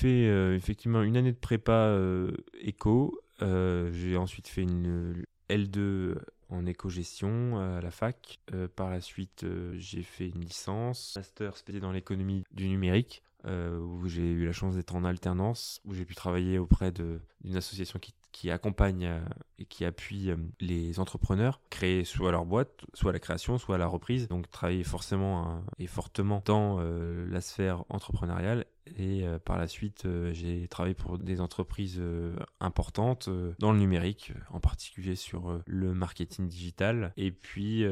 euh, 0.08 0.56
effectivement 0.56 1.04
une 1.04 1.18
année 1.18 1.32
de 1.32 1.38
prépa 1.38 1.72
euh, 1.72 2.32
éco. 2.60 3.20
Euh, 3.42 3.92
j'ai 3.92 4.18
ensuite 4.18 4.48
fait 4.48 4.62
une 4.62 5.24
L2 5.50 6.16
en 6.50 6.66
éco-gestion 6.66 7.60
à 7.60 7.82
la 7.82 7.92
fac. 7.92 8.40
par 8.76 8.90
la 8.90 9.02
suite, 9.02 9.46
j'ai 9.74 10.04
fait 10.04 10.30
une 10.30 10.42
licence, 10.42 11.14
master 11.16 11.58
spécialisé 11.58 11.82
dans 11.82 11.92
l'économie 11.92 12.44
du 12.52 12.70
numérique, 12.70 13.24
où 13.46 14.08
j'ai 14.08 14.32
eu 14.32 14.46
la 14.46 14.52
chance 14.52 14.76
d'être 14.76 14.96
en 14.96 15.04
alternance, 15.04 15.82
où 15.86 15.94
j'ai 15.94 16.06
pu 16.06 16.16
travailler 16.16 16.58
auprès 16.58 16.92
d'une 16.92 17.56
association 17.56 18.00
qui 18.36 18.52
accompagne 18.52 19.06
euh, 19.06 19.22
et 19.60 19.66
qui 19.66 19.86
appuie 19.86 20.30
euh, 20.30 20.36
les 20.60 21.00
entrepreneurs, 21.00 21.62
créer 21.70 22.04
soit 22.04 22.32
leur 22.32 22.46
boîte, 22.46 22.86
soit 22.94 23.14
la 23.14 23.20
création, 23.20 23.58
soit 23.58 23.78
la 23.78 23.88
reprise. 23.88 24.28
Donc 24.28 24.52
travailler 24.52 24.84
forcément 24.84 25.64
et 25.80 25.88
fortement 25.88 26.44
dans 26.44 26.80
euh, 26.82 27.26
la 27.30 27.40
sphère 27.40 27.86
entrepreneuriale. 27.88 28.66
Et 28.98 29.26
par 29.46 29.58
la 29.58 29.68
suite, 29.68 30.08
j'ai 30.34 30.68
travaillé 30.68 30.94
pour 30.94 31.18
des 31.18 31.42
entreprises 31.42 32.00
importantes 32.60 33.32
dans 33.58 33.72
le 33.72 33.80
numérique, 33.80 34.32
en 34.52 34.60
particulier 34.60 35.16
sur 35.16 35.60
le 35.66 35.96
marketing 35.96 36.48
digital. 36.48 37.12
Et 37.18 37.32
puis 37.32 37.84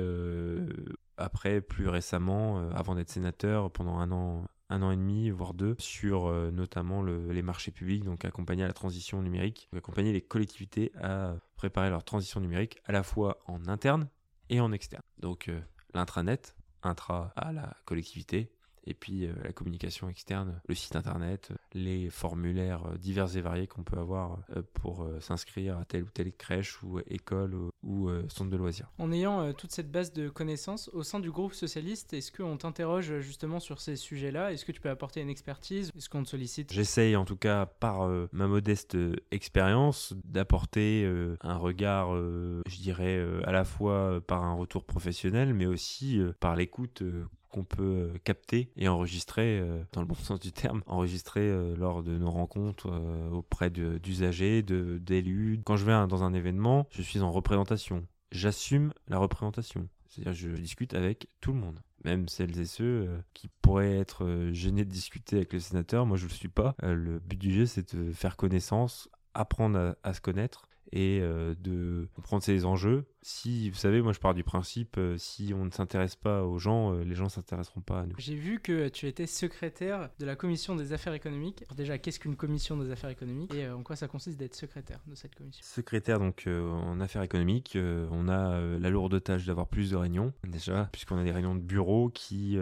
après, 1.17 1.61
plus 1.61 1.87
récemment, 1.87 2.69
avant 2.75 2.93
d'être 2.93 3.09
sénateur, 3.09 3.71
pendant 3.71 3.97
un 3.97 4.11
an 4.11 4.45
un 4.69 4.81
an 4.81 4.91
et 4.91 4.95
demi, 4.95 5.29
voire 5.29 5.53
deux, 5.53 5.75
sur 5.77 6.27
euh, 6.27 6.51
notamment 6.51 7.03
les 7.03 7.41
marchés 7.41 7.71
publics, 7.71 8.03
donc 8.03 8.25
accompagner 8.25 8.63
la 8.63 8.73
transition 8.73 9.21
numérique, 9.21 9.69
accompagner 9.75 10.13
les 10.13 10.21
collectivités 10.21 10.91
à 11.01 11.35
préparer 11.55 11.89
leur 11.89 12.03
transition 12.03 12.39
numérique 12.39 12.79
à 12.85 12.91
la 12.91 13.03
fois 13.03 13.39
en 13.47 13.67
interne 13.67 14.09
et 14.49 14.59
en 14.59 14.71
externe. 14.71 15.03
Donc 15.17 15.47
euh, 15.47 15.59
l'intranet, 15.93 16.55
intra 16.81 17.33
à 17.35 17.51
la 17.51 17.77
collectivité, 17.85 18.51
et 18.85 18.93
puis 18.93 19.25
euh, 19.25 19.33
la 19.43 19.51
communication 19.51 20.09
externe, 20.09 20.59
le 20.67 20.75
site 20.75 20.95
internet, 20.95 21.51
les 21.73 22.09
formulaires 22.09 22.85
euh, 22.85 22.97
divers 22.97 23.35
et 23.37 23.41
variés 23.41 23.67
qu'on 23.67 23.83
peut 23.83 23.97
avoir 23.97 24.39
euh, 24.55 24.61
pour 24.73 25.07
s'inscrire 25.19 25.77
à 25.77 25.85
telle 25.85 26.03
ou 26.03 26.09
telle 26.09 26.31
crèche 26.33 26.81
ou 26.83 26.99
école 27.07 27.55
ou, 27.83 28.09
centre 28.29 28.49
de 28.49 28.57
loisirs. 28.57 28.89
En 28.97 29.11
ayant 29.11 29.53
toute 29.53 29.71
cette 29.71 29.91
base 29.91 30.13
de 30.13 30.29
connaissances 30.29 30.89
au 30.93 31.03
sein 31.03 31.19
du 31.19 31.31
groupe 31.31 31.53
socialiste, 31.53 32.13
est-ce 32.13 32.31
qu'on 32.31 32.57
t'interroge 32.57 33.19
justement 33.19 33.59
sur 33.59 33.81
ces 33.81 33.95
sujets-là? 33.95 34.51
Est-ce 34.51 34.65
que 34.65 34.71
tu 34.71 34.81
peux 34.81 34.89
apporter 34.89 35.21
une 35.21 35.29
expertise? 35.29 35.91
Est-ce 35.95 36.09
qu'on 36.09 36.23
te 36.23 36.29
sollicite? 36.29 36.71
J'essaye 36.71 37.15
en 37.15 37.25
tout 37.25 37.35
cas 37.35 37.65
par 37.65 38.07
ma 38.31 38.47
modeste 38.47 38.97
expérience 39.31 40.13
d'apporter 40.23 41.05
un 41.41 41.57
regard, 41.57 42.15
je 42.15 42.77
dirais, 42.81 43.23
à 43.43 43.51
la 43.51 43.65
fois 43.65 44.21
par 44.25 44.43
un 44.43 44.53
retour 44.53 44.85
professionnel, 44.85 45.53
mais 45.53 45.65
aussi 45.65 46.21
par 46.39 46.55
l'écoute 46.55 47.03
qu'on 47.53 47.63
peut 47.63 48.11
capter 48.23 48.69
et 48.75 48.87
enregistrer, 48.87 49.63
dans 49.91 50.01
le 50.01 50.07
bon 50.07 50.15
sens 50.21 50.39
du 50.39 50.51
terme, 50.51 50.81
enregistrer 50.87 51.51
lors 51.75 52.03
de 52.03 52.17
nos 52.17 52.31
rencontres 52.31 52.91
auprès 53.31 53.69
d'usagers, 53.69 54.63
d'élus. 54.63 55.61
Quand 55.63 55.77
je 55.77 55.85
vais 55.85 55.91
dans 56.07 56.23
un 56.23 56.33
événement, 56.33 56.87
je 56.91 57.01
suis 57.01 57.21
en 57.21 57.31
représentation. 57.31 58.05
J'assume 58.31 58.93
la 59.07 59.19
représentation. 59.19 59.87
C'est-à-dire 60.09 60.33
je 60.33 60.49
discute 60.49 60.93
avec 60.95 61.27
tout 61.39 61.53
le 61.53 61.59
monde. 61.59 61.79
Même 62.03 62.27
celles 62.27 62.59
et 62.59 62.65
ceux 62.65 63.07
qui 63.33 63.49
pourraient 63.61 63.97
être 63.97 64.49
gênés 64.51 64.83
de 64.83 64.89
discuter 64.89 65.37
avec 65.37 65.53
le 65.53 65.59
sénateur, 65.59 66.05
moi 66.05 66.17
je 66.17 66.25
ne 66.25 66.29
le 66.29 66.35
suis 66.35 66.49
pas. 66.49 66.75
le 66.81 67.19
but 67.19 67.37
du 67.37 67.53
jeu, 67.53 67.65
c'est 67.65 67.95
de 67.95 68.11
faire 68.11 68.35
connaissance, 68.35 69.09
apprendre 69.33 69.95
à 70.03 70.13
se 70.13 70.21
connaître 70.21 70.67
et 70.91 71.19
euh, 71.21 71.55
de 71.59 72.07
comprendre 72.15 72.43
ces 72.43 72.65
enjeux. 72.65 73.05
Si, 73.21 73.69
vous 73.69 73.77
savez, 73.77 74.01
moi 74.01 74.13
je 74.13 74.19
pars 74.19 74.33
du 74.33 74.43
principe, 74.43 74.97
euh, 74.97 75.17
si 75.17 75.53
on 75.55 75.65
ne 75.65 75.71
s'intéresse 75.71 76.15
pas 76.15 76.43
aux 76.43 76.59
gens, 76.59 76.93
euh, 76.93 77.03
les 77.03 77.15
gens 77.15 77.25
ne 77.25 77.29
s'intéresseront 77.29 77.81
pas 77.81 78.01
à 78.01 78.05
nous. 78.05 78.15
J'ai 78.17 78.35
vu 78.35 78.59
que 78.59 78.89
tu 78.89 79.07
étais 79.07 79.25
secrétaire 79.25 80.09
de 80.19 80.25
la 80.25 80.35
commission 80.35 80.75
des 80.75 80.93
affaires 80.93 81.13
économiques. 81.13 81.63
déjà, 81.75 81.97
qu'est-ce 81.97 82.19
qu'une 82.19 82.35
commission 82.35 82.77
des 82.77 82.91
affaires 82.91 83.09
économiques 83.09 83.53
et 83.53 83.69
en 83.69 83.81
quoi 83.81 83.95
ça 83.95 84.07
consiste 84.07 84.37
d'être 84.37 84.55
secrétaire 84.55 84.99
de 85.07 85.15
cette 85.15 85.35
commission? 85.35 85.61
Secrétaire 85.65 86.19
donc 86.19 86.47
en 86.47 86.99
affaires 86.99 87.23
économiques, 87.23 87.77
on 88.11 88.27
a 88.27 88.59
la 88.59 88.89
lourde 88.89 89.21
tâche 89.23 89.45
d'avoir 89.45 89.67
plus 89.67 89.91
de 89.91 89.95
réunions 89.95 90.33
déjà, 90.47 90.89
puisqu'on 90.91 91.17
a 91.17 91.23
des 91.23 91.31
réunions 91.31 91.55
de 91.55 91.61
bureau 91.61 92.09
qui 92.09 92.57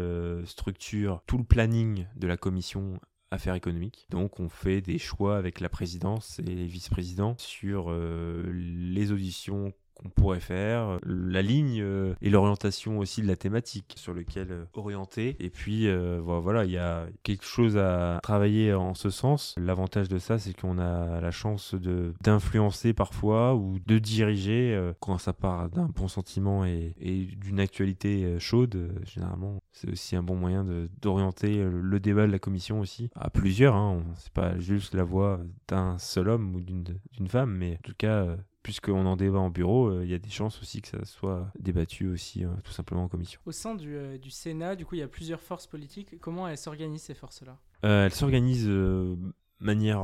structurent 0.46 1.22
tout 1.25 1.38
le 1.38 1.44
planning 1.44 2.06
de 2.16 2.28
la 2.28 2.38
commission 2.38 3.00
affaires 3.32 3.56
économiques. 3.56 4.06
Donc 4.10 4.40
on 4.40 4.50
fait 4.50 4.82
des 4.82 4.98
choix 4.98 5.38
avec 5.38 5.60
la 5.60 5.70
présidence 5.70 6.40
et 6.40 6.44
les 6.44 6.68
vice-présidents 6.68 7.36
sur 7.38 7.90
euh, 7.90 8.44
les 8.54 9.12
auditions 9.12 9.74
qu'on 10.01 10.10
pourrait 10.10 10.39
faire, 10.39 11.00
la 11.05 11.41
ligne 11.41 11.81
euh, 11.81 12.13
et 12.22 12.29
l'orientation 12.29 13.00
aussi 13.00 13.22
de 13.22 13.27
la 13.27 13.36
thématique 13.36 13.93
sur 13.98 14.13
lequel 14.13 14.48
euh, 14.51 14.65
orienter. 14.74 15.36
Et 15.39 15.50
puis 15.50 15.88
euh, 15.88 16.20
voilà, 16.22 16.65
il 16.65 16.72
y 16.72 16.77
a 16.77 17.05
quelque 17.24 17.46
chose 17.46 17.77
à 17.77 18.20
travailler 18.24 18.74
en 18.74 18.93
ce 18.93 19.10
sens. 19.10 19.55
L'avantage 19.58 20.08
de 20.10 20.17
ça, 20.17 20.39
c'est 20.39 20.60
qu'on 20.60 20.79
a 20.79 21.22
la 21.22 21.31
chance 21.31 21.75
de 21.75 22.13
d'influencer 22.22 22.93
parfois 22.93 23.55
ou 23.55 23.79
de 23.86 24.00
diriger 24.00 24.91
quand 25.00 25.17
ça 25.17 25.34
part 25.34 25.70
d'un 25.70 25.86
bon 25.86 26.08
sentiment 26.08 26.65
et, 26.65 26.93
d'une 27.38 27.60
actualité 27.60 28.39
chaude. 28.39 28.91
généralement, 29.05 29.62
c'est 29.72 29.89
aussi 29.89 30.15
un 30.15 30.24
bon 30.24 30.36
moyen 30.36 30.65
d'orienter 31.01 31.63
le 31.63 32.00
débat 32.00 32.27
de 32.27 32.31
la 32.31 32.39
commission 32.39 32.79
aussi 32.79 33.10
à 33.15 33.29
plusieurs. 33.29 33.75
Hein. 33.75 34.03
C'est 34.17 34.34
pas 34.34 34.58
juste 34.58 34.96
la 34.96 35.03
voix 35.03 35.39
d'un 35.67 35.98
seul 35.98 36.29
homme 36.29 36.55
ou 36.55 36.62
d'une 36.62 37.27
femme, 37.27 37.55
mais 37.55 37.74
en 37.74 37.81
tout 37.84 37.96
cas 37.98 38.38
puisqu'on 38.63 39.06
en 39.06 39.15
débat 39.15 39.39
en 39.39 39.50
bureau, 39.50 39.88
euh, 39.88 40.03
il 40.03 40.12
y 40.12 40.13
a 40.13 40.20
des 40.20 40.30
chances 40.30 40.62
aussi 40.62 40.82
que 40.82 40.88
ça 40.88 41.03
soit 41.06 41.51
débattu 41.60 42.08
aussi, 42.08 42.46
euh, 42.46 42.50
tout 42.63 42.72
simplement 42.72 43.03
en 43.03 43.08
commission. 43.08 43.39
Au 43.46 43.51
sein 43.51 43.75
du, 43.75 43.96
euh, 43.96 44.18
du, 44.18 44.30
Sénat, 44.30 44.75
du 44.75 44.86
coup, 44.86 44.96
il 44.96 45.00
y 45.00 45.03
a 45.03 45.08
plusieurs 45.08 45.41
forces 45.41 45.68
politiques. 45.68 46.20
Comment 46.20 46.48
elles 46.48 46.58
s'organisent, 46.58 47.03
ces 47.03 47.13
forces-là? 47.13 47.58
Elles 47.84 48.13
s'organisent 48.13 48.68
de 48.68 49.18
manière 49.60 50.03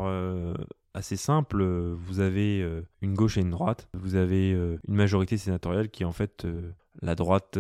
assez 0.96 1.16
simple. 1.16 1.64
Vous 1.64 2.20
avez 2.22 2.68
une 3.02 3.14
gauche 3.14 3.38
et 3.38 3.42
une 3.42 3.52
droite. 3.52 3.88
Vous 3.94 4.16
avez 4.16 4.50
une 4.52 4.96
majorité 4.96 5.38
sénatoriale 5.38 5.90
qui 5.90 6.02
est 6.02 6.06
en 6.08 6.12
fait 6.12 6.48
la 7.04 7.14
droite 7.14 7.60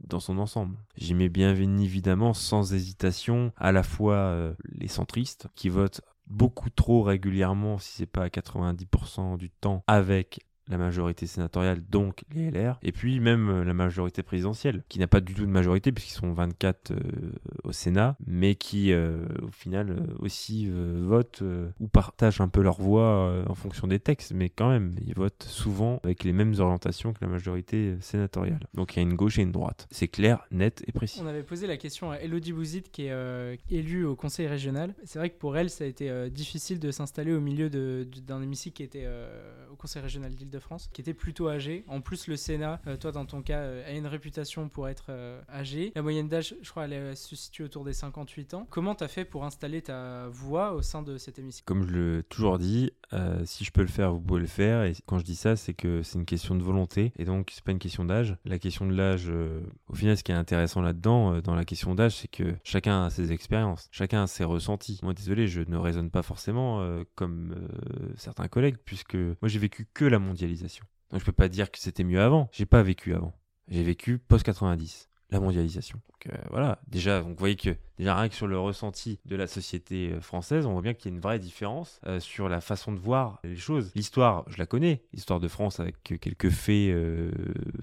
dans 0.00 0.18
son 0.18 0.38
ensemble. 0.38 0.76
J'y 0.96 1.14
mets 1.14 1.28
bien 1.28 1.54
évidemment 1.54 2.34
sans 2.34 2.74
hésitation 2.74 3.52
à 3.56 3.70
la 3.70 3.84
fois 3.84 4.52
les 4.64 4.88
centristes 4.88 5.46
qui 5.54 5.68
votent 5.68 6.00
beaucoup 6.30 6.70
trop 6.70 7.02
régulièrement, 7.02 7.78
si 7.78 7.92
c'est 7.92 8.06
pas 8.06 8.24
à 8.24 8.28
90% 8.28 9.36
du 9.36 9.50
temps, 9.50 9.84
avec 9.86 10.40
la 10.70 10.78
majorité 10.78 11.26
sénatoriale, 11.26 11.82
donc 11.90 12.22
les 12.32 12.50
LR, 12.50 12.78
et 12.82 12.92
puis 12.92 13.20
même 13.20 13.48
euh, 13.48 13.64
la 13.64 13.74
majorité 13.74 14.22
présidentielle, 14.22 14.82
qui 14.88 14.98
n'a 14.98 15.08
pas 15.08 15.20
du 15.20 15.34
tout 15.34 15.44
de 15.44 15.50
majorité 15.50 15.92
puisqu'ils 15.92 16.14
sont 16.14 16.32
24 16.32 16.92
euh, 16.92 16.96
au 17.64 17.72
Sénat, 17.72 18.16
mais 18.26 18.54
qui 18.54 18.92
euh, 18.92 19.26
au 19.42 19.50
final 19.50 19.96
aussi 20.20 20.70
votent 20.70 21.42
ou 21.80 21.88
partagent 21.88 22.40
un 22.40 22.48
peu 22.48 22.62
leur 22.62 22.80
voix 22.80 23.44
en 23.48 23.54
fonction 23.54 23.86
des 23.86 23.98
textes, 23.98 24.32
mais 24.32 24.48
quand 24.48 24.68
même, 24.68 24.94
ils 25.04 25.14
votent 25.14 25.42
souvent 25.42 26.00
avec 26.04 26.24
les 26.24 26.32
mêmes 26.32 26.54
orientations 26.58 27.12
que 27.12 27.18
la 27.20 27.28
majorité 27.28 27.96
sénatoriale. 28.00 28.60
Donc 28.74 28.94
il 28.94 28.96
y 28.98 29.00
a 29.00 29.02
une 29.02 29.14
gauche 29.14 29.38
et 29.38 29.42
une 29.42 29.52
droite. 29.52 29.88
C'est 29.90 30.08
clair, 30.08 30.46
net 30.50 30.84
et 30.86 30.92
précis. 30.92 31.20
On 31.22 31.26
avait 31.26 31.42
posé 31.42 31.66
la 31.66 31.76
question 31.76 32.10
à 32.10 32.18
Elodie 32.18 32.52
Bouzid, 32.52 32.90
qui 32.90 33.06
est 33.06 33.58
élue 33.70 34.04
au 34.04 34.14
conseil 34.14 34.46
régional. 34.46 34.94
C'est 35.04 35.18
vrai 35.18 35.30
que 35.30 35.38
pour 35.38 35.56
elle, 35.56 35.70
ça 35.70 35.84
a 35.84 35.86
été 35.86 36.30
difficile 36.30 36.78
de 36.78 36.90
s'installer 36.90 37.32
au 37.32 37.40
milieu 37.40 37.68
d'un 37.70 38.42
hémicycle 38.42 38.76
qui 38.76 38.82
était 38.82 39.08
au 39.72 39.76
conseil 39.76 40.02
régional 40.02 40.34
d'Île-de 40.34 40.59
france 40.60 40.90
qui 40.92 41.00
était 41.00 41.14
plutôt 41.14 41.48
âgé. 41.48 41.84
En 41.88 42.00
plus, 42.00 42.26
le 42.26 42.36
Sénat, 42.36 42.80
euh, 42.86 42.96
toi 42.96 43.12
dans 43.12 43.26
ton 43.26 43.42
cas, 43.42 43.58
euh, 43.58 43.88
a 43.88 43.92
une 43.92 44.06
réputation 44.06 44.68
pour 44.68 44.88
être 44.88 45.06
euh, 45.08 45.40
âgé. 45.48 45.92
La 45.94 46.02
moyenne 46.02 46.28
d'âge, 46.28 46.54
je 46.62 46.70
crois, 46.70 46.86
elle 46.86 47.16
se 47.16 47.36
situe 47.36 47.62
autour 47.62 47.84
des 47.84 47.92
58 47.92 48.54
ans. 48.54 48.66
Comment 48.70 48.94
tu 48.94 49.04
as 49.04 49.08
fait 49.08 49.24
pour 49.24 49.44
installer 49.44 49.82
ta 49.82 50.28
voix 50.28 50.72
au 50.72 50.82
sein 50.82 51.02
de 51.02 51.18
cet 51.18 51.38
hémicycle 51.38 51.64
Comme 51.66 51.86
je 51.86 51.94
l'ai 51.94 52.22
toujours 52.24 52.58
dit, 52.58 52.92
si 53.44 53.64
je 53.64 53.72
peux 53.72 53.82
le 53.82 53.88
faire, 53.88 54.12
vous 54.12 54.20
pouvez 54.20 54.40
le 54.40 54.46
faire. 54.46 54.84
Et 54.84 54.94
quand 55.06 55.18
je 55.18 55.24
dis 55.24 55.36
ça, 55.36 55.56
c'est 55.56 55.74
que 55.74 56.02
c'est 56.02 56.18
une 56.18 56.24
question 56.24 56.54
de 56.54 56.62
volonté. 56.62 57.12
Et 57.18 57.24
donc, 57.24 57.50
c'est 57.52 57.64
pas 57.64 57.72
une 57.72 57.78
question 57.78 58.04
d'âge. 58.04 58.36
La 58.44 58.58
question 58.58 58.86
de 58.86 58.94
l'âge, 58.94 59.30
au 59.88 59.94
final, 59.94 60.16
ce 60.16 60.22
qui 60.22 60.32
est 60.32 60.36
intéressant 60.36 60.80
là-dedans, 60.80 61.40
dans 61.40 61.54
la 61.54 61.64
question 61.64 61.94
d'âge, 61.94 62.16
c'est 62.16 62.28
que 62.28 62.54
chacun 62.62 63.04
a 63.04 63.10
ses 63.10 63.32
expériences, 63.32 63.88
chacun 63.90 64.24
a 64.24 64.26
ses 64.26 64.44
ressentis. 64.44 65.00
Moi, 65.02 65.14
désolé, 65.14 65.48
je 65.48 65.62
ne 65.62 65.76
raisonne 65.76 66.10
pas 66.10 66.22
forcément 66.22 66.84
comme 67.14 67.54
certains 68.16 68.48
collègues, 68.48 68.76
puisque 68.84 69.14
moi, 69.14 69.48
j'ai 69.48 69.58
vécu 69.58 69.88
que 69.92 70.04
la 70.04 70.18
mondialisation 70.18 70.49
donc 71.10 71.20
je 71.20 71.24
peux 71.24 71.32
pas 71.32 71.48
dire 71.48 71.70
que 71.70 71.78
c'était 71.78 72.04
mieux 72.04 72.20
avant. 72.20 72.48
J'ai 72.52 72.66
pas 72.66 72.82
vécu 72.82 73.14
avant. 73.14 73.34
J'ai 73.68 73.82
vécu 73.82 74.18
post 74.18 74.44
90, 74.44 75.09
la 75.30 75.40
mondialisation. 75.40 76.00
Donc 76.08 76.34
euh, 76.34 76.38
voilà, 76.50 76.78
déjà, 76.88 77.20
donc 77.20 77.30
vous 77.30 77.38
voyez 77.38 77.56
que 77.56 77.76
Déjà 78.00 78.16
rien 78.16 78.30
que 78.30 78.34
sur 78.34 78.46
le 78.46 78.58
ressenti 78.58 79.18
de 79.26 79.36
la 79.36 79.46
société 79.46 80.12
euh, 80.12 80.22
française, 80.22 80.64
on 80.64 80.72
voit 80.72 80.80
bien 80.80 80.94
qu'il 80.94 81.10
y 81.10 81.12
a 81.12 81.14
une 81.14 81.20
vraie 81.20 81.38
différence 81.38 82.00
euh, 82.06 82.18
sur 82.18 82.48
la 82.48 82.62
façon 82.62 82.92
de 82.92 82.98
voir 82.98 83.40
les 83.44 83.56
choses. 83.56 83.92
L'histoire, 83.94 84.46
je 84.48 84.56
la 84.56 84.64
connais, 84.64 85.02
l'histoire 85.12 85.38
de 85.38 85.48
France 85.48 85.80
avec 85.80 85.96
quelques 86.02 86.48
faits 86.48 86.96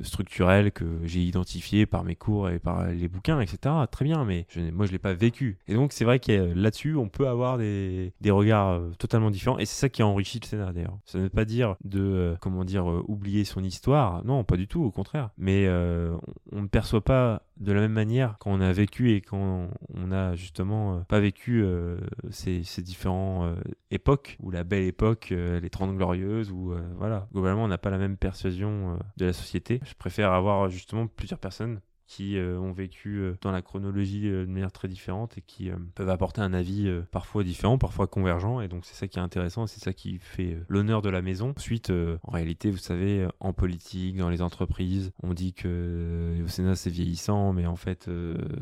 structurels 0.02 0.72
que 0.72 0.86
j'ai 1.04 1.22
identifiés 1.22 1.86
par 1.86 2.04
mes 2.04 2.16
cours 2.16 2.50
et 2.50 2.58
par 2.58 2.88
les 2.88 3.08
bouquins, 3.08 3.40
etc. 3.42 3.76
Très 3.92 4.06
bien, 4.06 4.26
mais 4.26 4.48
moi 4.74 4.88
je 4.88 4.92
l'ai 4.92 4.98
pas 4.98 5.14
vécu. 5.14 5.60
Et 5.68 5.76
donc 5.76 5.94
c'est 5.94 6.04
vrai 6.04 6.20
que 6.20 6.32
là-dessus, 6.32 6.96
on 6.96 7.10
peut 7.10 7.28
avoir 7.28 7.60
des, 7.60 8.12
des 8.20 8.32
regards 8.32 8.82
totalement 8.98 9.30
différents. 9.30 9.60
Et 9.60 9.66
c'est 9.66 9.80
ça 9.80 9.90
qui 9.90 10.02
a 10.02 10.08
enrichi 10.08 10.40
le 10.40 10.48
scénario 10.48 10.74
d'ailleurs. 10.74 10.98
Ça 11.06 11.20
ne 11.20 11.24
veut 11.24 11.30
pas 11.30 11.46
dire 11.46 11.76
de, 11.84 12.36
comment 12.42 12.66
dire, 12.66 12.88
oublier 13.08 13.46
son 13.46 13.64
histoire. 13.64 14.26
Non, 14.26 14.44
pas 14.44 14.58
du 14.58 14.68
tout, 14.68 14.84
au 14.84 14.92
contraire. 14.92 15.30
Mais 15.38 15.68
on 15.70 16.62
ne 16.64 16.68
perçoit 16.68 17.04
pas 17.04 17.37
de 17.60 17.72
la 17.72 17.82
même 17.82 17.94
manière 17.94 18.36
quand 18.40 18.52
on 18.52 18.62
a 18.62 18.72
vécu 18.72 19.12
et 19.12 19.22
quand 19.22 19.70
on 19.94 20.12
a 20.12 20.36
justement 20.36 20.98
euh, 20.98 21.00
pas 21.02 21.20
vécu 21.20 21.64
euh, 21.64 21.98
ces, 22.30 22.62
différentes 22.82 23.46
euh, 23.46 23.72
époques, 23.92 24.38
ou 24.42 24.52
la 24.52 24.64
belle 24.64 24.84
époque, 24.84 25.30
les 25.32 25.70
30 25.70 25.96
glorieuses, 25.96 26.52
ou 26.52 26.74
voilà. 26.98 27.28
Globalement, 27.32 27.64
on 27.64 27.68
n'a 27.68 27.78
pas 27.78 27.90
la 27.90 27.98
même 27.98 28.18
persuasion 28.18 29.00
de 29.18 29.26
la 29.26 29.34
société. 29.34 29.80
Je 29.86 29.94
préfère 29.94 30.32
avoir 30.34 30.70
justement 30.70 31.08
plusieurs 31.08 31.40
personnes 31.40 31.80
qui 32.08 32.38
euh, 32.38 32.58
ont 32.58 32.72
vécu 32.72 33.18
euh, 33.18 33.38
dans 33.42 33.52
la 33.52 33.62
chronologie 33.62 34.28
euh, 34.28 34.46
de 34.46 34.52
manière 34.52 34.72
très 34.72 34.88
différente 34.88 35.38
et 35.38 35.42
qui 35.42 35.70
peuvent 35.94 36.10
apporter 36.10 36.42
un 36.42 36.54
avis 36.54 36.90
parfois 37.12 37.44
différent, 37.44 37.78
parfois 37.78 38.08
convergent. 38.08 38.62
Et 38.62 38.68
donc 38.68 38.86
c'est 38.86 38.96
ça 38.96 39.08
qui 39.08 39.20
est 39.20 39.22
intéressant, 39.22 39.68
c'est 39.68 39.84
ça 39.84 39.94
qui 39.94 40.18
fait 40.20 40.58
l'honneur 40.70 41.02
de 41.02 41.10
la 41.10 41.22
maison. 41.22 41.54
Ensuite, 41.56 41.92
en 41.92 42.32
réalité, 42.32 42.72
vous 42.72 42.78
savez, 42.78 43.28
en 43.40 43.52
politique, 43.54 44.16
dans 44.18 44.30
les 44.30 44.42
entreprises, 44.42 45.12
on 45.22 45.34
dit 45.34 45.54
que 45.54 46.42
au 46.44 46.48
Sénat 46.48 46.76
c'est 46.76 46.90
vieillissant, 46.90 47.52
mais 47.54 47.66
en 47.66 47.76
fait, 47.76 48.10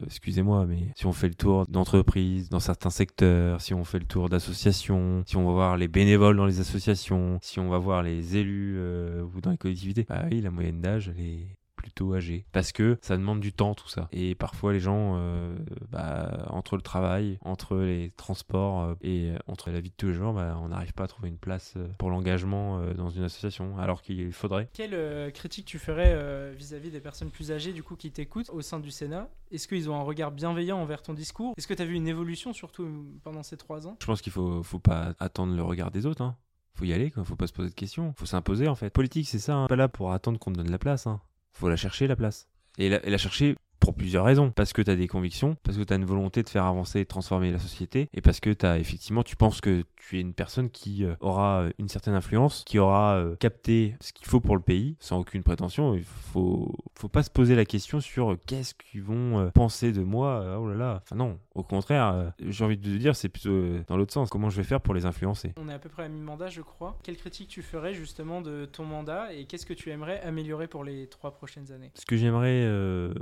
excusez-moi, 0.05 0.65
mais 0.65 0.89
si 0.95 1.05
on 1.05 1.13
fait 1.13 1.27
le 1.27 1.35
tour 1.35 1.65
d'entreprises, 1.67 2.49
dans 2.49 2.59
certains 2.59 2.89
secteurs, 2.89 3.61
si 3.61 3.73
on 3.73 3.83
fait 3.83 3.99
le 3.99 4.05
tour 4.05 4.29
d'associations, 4.29 5.23
si 5.25 5.37
on 5.37 5.45
va 5.45 5.51
voir 5.51 5.77
les 5.77 5.87
bénévoles 5.87 6.37
dans 6.37 6.45
les 6.45 6.59
associations, 6.59 7.37
si 7.41 7.59
on 7.59 7.69
va 7.69 7.77
voir 7.77 8.01
les 8.01 8.37
élus 8.37 8.79
ou 8.79 9.41
dans 9.41 9.51
les 9.51 9.57
collectivités, 9.57 10.05
bah 10.07 10.25
oui, 10.31 10.41
la 10.41 10.51
moyenne 10.51 10.81
d'âge, 10.81 11.11
elle 11.15 11.23
est 11.23 11.47
plutôt 11.85 12.15
âgés. 12.15 12.45
Parce 12.51 12.71
que 12.71 12.97
ça 13.01 13.15
demande 13.15 13.39
du 13.39 13.53
temps, 13.53 13.75
tout 13.75 13.87
ça. 13.87 14.09
Et 14.11 14.33
parfois, 14.33 14.73
les 14.73 14.79
gens, 14.79 15.17
euh, 15.17 15.55
bah, 15.91 16.47
entre 16.49 16.75
le 16.75 16.81
travail, 16.81 17.37
entre 17.41 17.77
les 17.77 18.11
transports 18.17 18.81
euh, 18.81 18.95
et 19.03 19.33
entre 19.45 19.69
la 19.69 19.79
vie 19.79 19.91
de 19.91 19.95
tous 19.95 20.07
les 20.07 20.13
jours, 20.15 20.33
bah, 20.33 20.57
on 20.63 20.69
n'arrive 20.69 20.93
pas 20.93 21.03
à 21.03 21.07
trouver 21.07 21.29
une 21.29 21.37
place 21.37 21.75
euh, 21.77 21.87
pour 21.99 22.09
l'engagement 22.09 22.81
dans 22.95 23.11
une 23.11 23.23
association, 23.23 23.77
alors 23.77 24.01
qu'il 24.01 24.33
faudrait. 24.33 24.67
Quelle 24.73 25.31
critique 25.31 25.65
tu 25.65 25.77
ferais 25.77 26.53
vis-à-vis 26.55 26.89
des 26.89 26.99
personnes 26.99 27.29
plus 27.29 27.51
âgées, 27.51 27.71
du 27.71 27.83
coup, 27.83 27.95
qui 27.95 28.11
t'écoutent 28.11 28.49
au 28.49 28.61
sein 28.61 28.79
du 28.79 28.89
Sénat? 28.89 29.29
Est-ce 29.51 29.67
qu'ils 29.67 29.89
ont 29.91 29.95
un 29.95 30.01
regard 30.01 30.31
bienveillant 30.31 30.79
envers 30.79 31.03
ton 31.03 31.13
discours? 31.13 31.53
Est-ce 31.57 31.67
que 31.67 31.75
tu 31.75 31.83
as 31.83 31.85
vu 31.85 31.93
une 31.93 32.07
évolution, 32.07 32.51
surtout 32.51 32.87
pendant 33.23 33.43
ces 33.43 33.57
trois 33.57 33.87
ans? 33.87 33.95
Je 34.01 34.07
pense 34.07 34.23
qu'il 34.23 34.31
faut, 34.31 34.63
faut 34.63 34.79
pas 34.79 35.13
attendre 35.19 35.55
le 35.55 35.61
regard 35.61 35.91
des 35.91 36.07
autres. 36.07 36.23
Hein 36.23 36.35
faut 36.75 36.85
y 36.85 36.93
aller, 36.93 37.09
quoi. 37.09 37.23
faut 37.23 37.35
pas 37.35 37.47
se 37.47 37.53
poser 37.53 37.69
de 37.69 37.73
questions, 37.75 38.13
faut 38.17 38.25
s'imposer 38.25 38.67
en 38.67 38.75
fait. 38.75 38.89
Politique, 38.89 39.27
c'est 39.27 39.39
ça, 39.39 39.55
hein. 39.55 39.67
pas 39.67 39.75
là 39.75 39.87
pour 39.87 40.11
attendre 40.11 40.37
qu'on 40.39 40.51
te 40.51 40.57
donne 40.57 40.71
la 40.71 40.77
place. 40.77 41.07
Hein 41.07 41.21
faut 41.55 41.69
la 41.69 41.75
chercher 41.75 42.07
la 42.07 42.15
place. 42.15 42.47
Et 42.77 42.89
la, 42.89 43.17
chercher 43.17 43.55
pour 43.85 43.93
plusieurs 43.93 44.25
raisons. 44.25 44.49
Parce 44.51 44.73
que 44.73 44.81
tu 44.81 44.89
as 44.89 44.95
des 44.95 45.07
convictions, 45.07 45.55
parce 45.63 45.77
que 45.77 45.83
tu 45.83 45.93
as 45.93 45.95
une 45.95 46.05
volonté 46.05 46.41
de 46.41 46.49
faire 46.49 46.65
avancer 46.65 46.99
et 46.99 47.03
de 47.03 47.07
transformer 47.07 47.51
la 47.51 47.59
société, 47.59 48.09
et 48.13 48.21
parce 48.21 48.39
que 48.39 48.49
tu 48.49 48.65
as 48.65 48.79
effectivement, 48.79 49.21
tu 49.21 49.35
penses 49.35 49.61
que 49.61 49.83
tu 49.95 50.17
es 50.17 50.21
une 50.21 50.33
personne 50.33 50.69
qui 50.69 51.05
euh, 51.05 51.15
aura 51.19 51.65
une 51.77 51.87
certaine 51.87 52.15
influence, 52.15 52.63
qui 52.65 52.79
aura 52.79 53.15
euh, 53.15 53.35
capté 53.35 53.95
ce 54.01 54.11
qu'il 54.11 54.27
faut 54.27 54.39
pour 54.39 54.55
le 54.55 54.61
pays, 54.61 54.97
sans 54.99 55.19
aucune 55.19 55.43
prétention. 55.43 55.93
Il 55.93 56.03
faut, 56.03 56.75
faut 56.97 57.09
pas 57.09 57.21
se 57.21 57.29
poser 57.29 57.55
la 57.55 57.65
question 57.65 57.99
sur 57.99 58.37
qu'est-ce 58.47 58.73
qu'ils 58.73 59.03
vont 59.03 59.51
penser 59.53 59.91
de 59.91 60.01
moi. 60.01 60.57
Oh 60.59 60.67
là 60.67 60.75
là. 60.75 61.01
Enfin 61.03 61.15
non, 61.15 61.39
au 61.53 61.63
contraire, 61.63 62.33
j'ai 62.39 62.65
envie 62.65 62.77
de 62.77 62.83
te 62.83 62.97
dire, 62.97 63.15
c'est 63.15 63.29
plutôt 63.29 63.83
dans 63.87 63.97
l'autre 63.97 64.13
sens. 64.13 64.29
Comment 64.29 64.49
je 64.49 64.57
vais 64.57 64.63
faire 64.63 64.81
pour 64.81 64.93
les 64.93 65.05
influencer? 65.05 65.53
On 65.57 65.69
est 65.69 65.73
à 65.73 65.79
peu 65.79 65.89
près 65.89 66.03
à 66.03 66.09
mi-mandat, 66.09 66.47
je 66.47 66.61
crois. 66.61 66.97
Quelle 67.03 67.17
critique 67.17 67.49
tu 67.49 67.61
ferais 67.61 67.93
justement 67.93 68.41
de 68.41 68.65
ton 68.65 68.85
mandat? 68.85 69.33
Et 69.33 69.45
qu'est-ce 69.45 69.65
que 69.65 69.73
tu 69.73 69.91
aimerais 69.91 70.21
améliorer 70.21 70.67
pour 70.67 70.83
les 70.83 71.07
trois 71.07 71.31
prochaines 71.31 71.71
années? 71.71 71.91
Ce 71.93 72.05
que 72.05 72.17
j'aimerais 72.17 72.63
euh, 72.63 73.13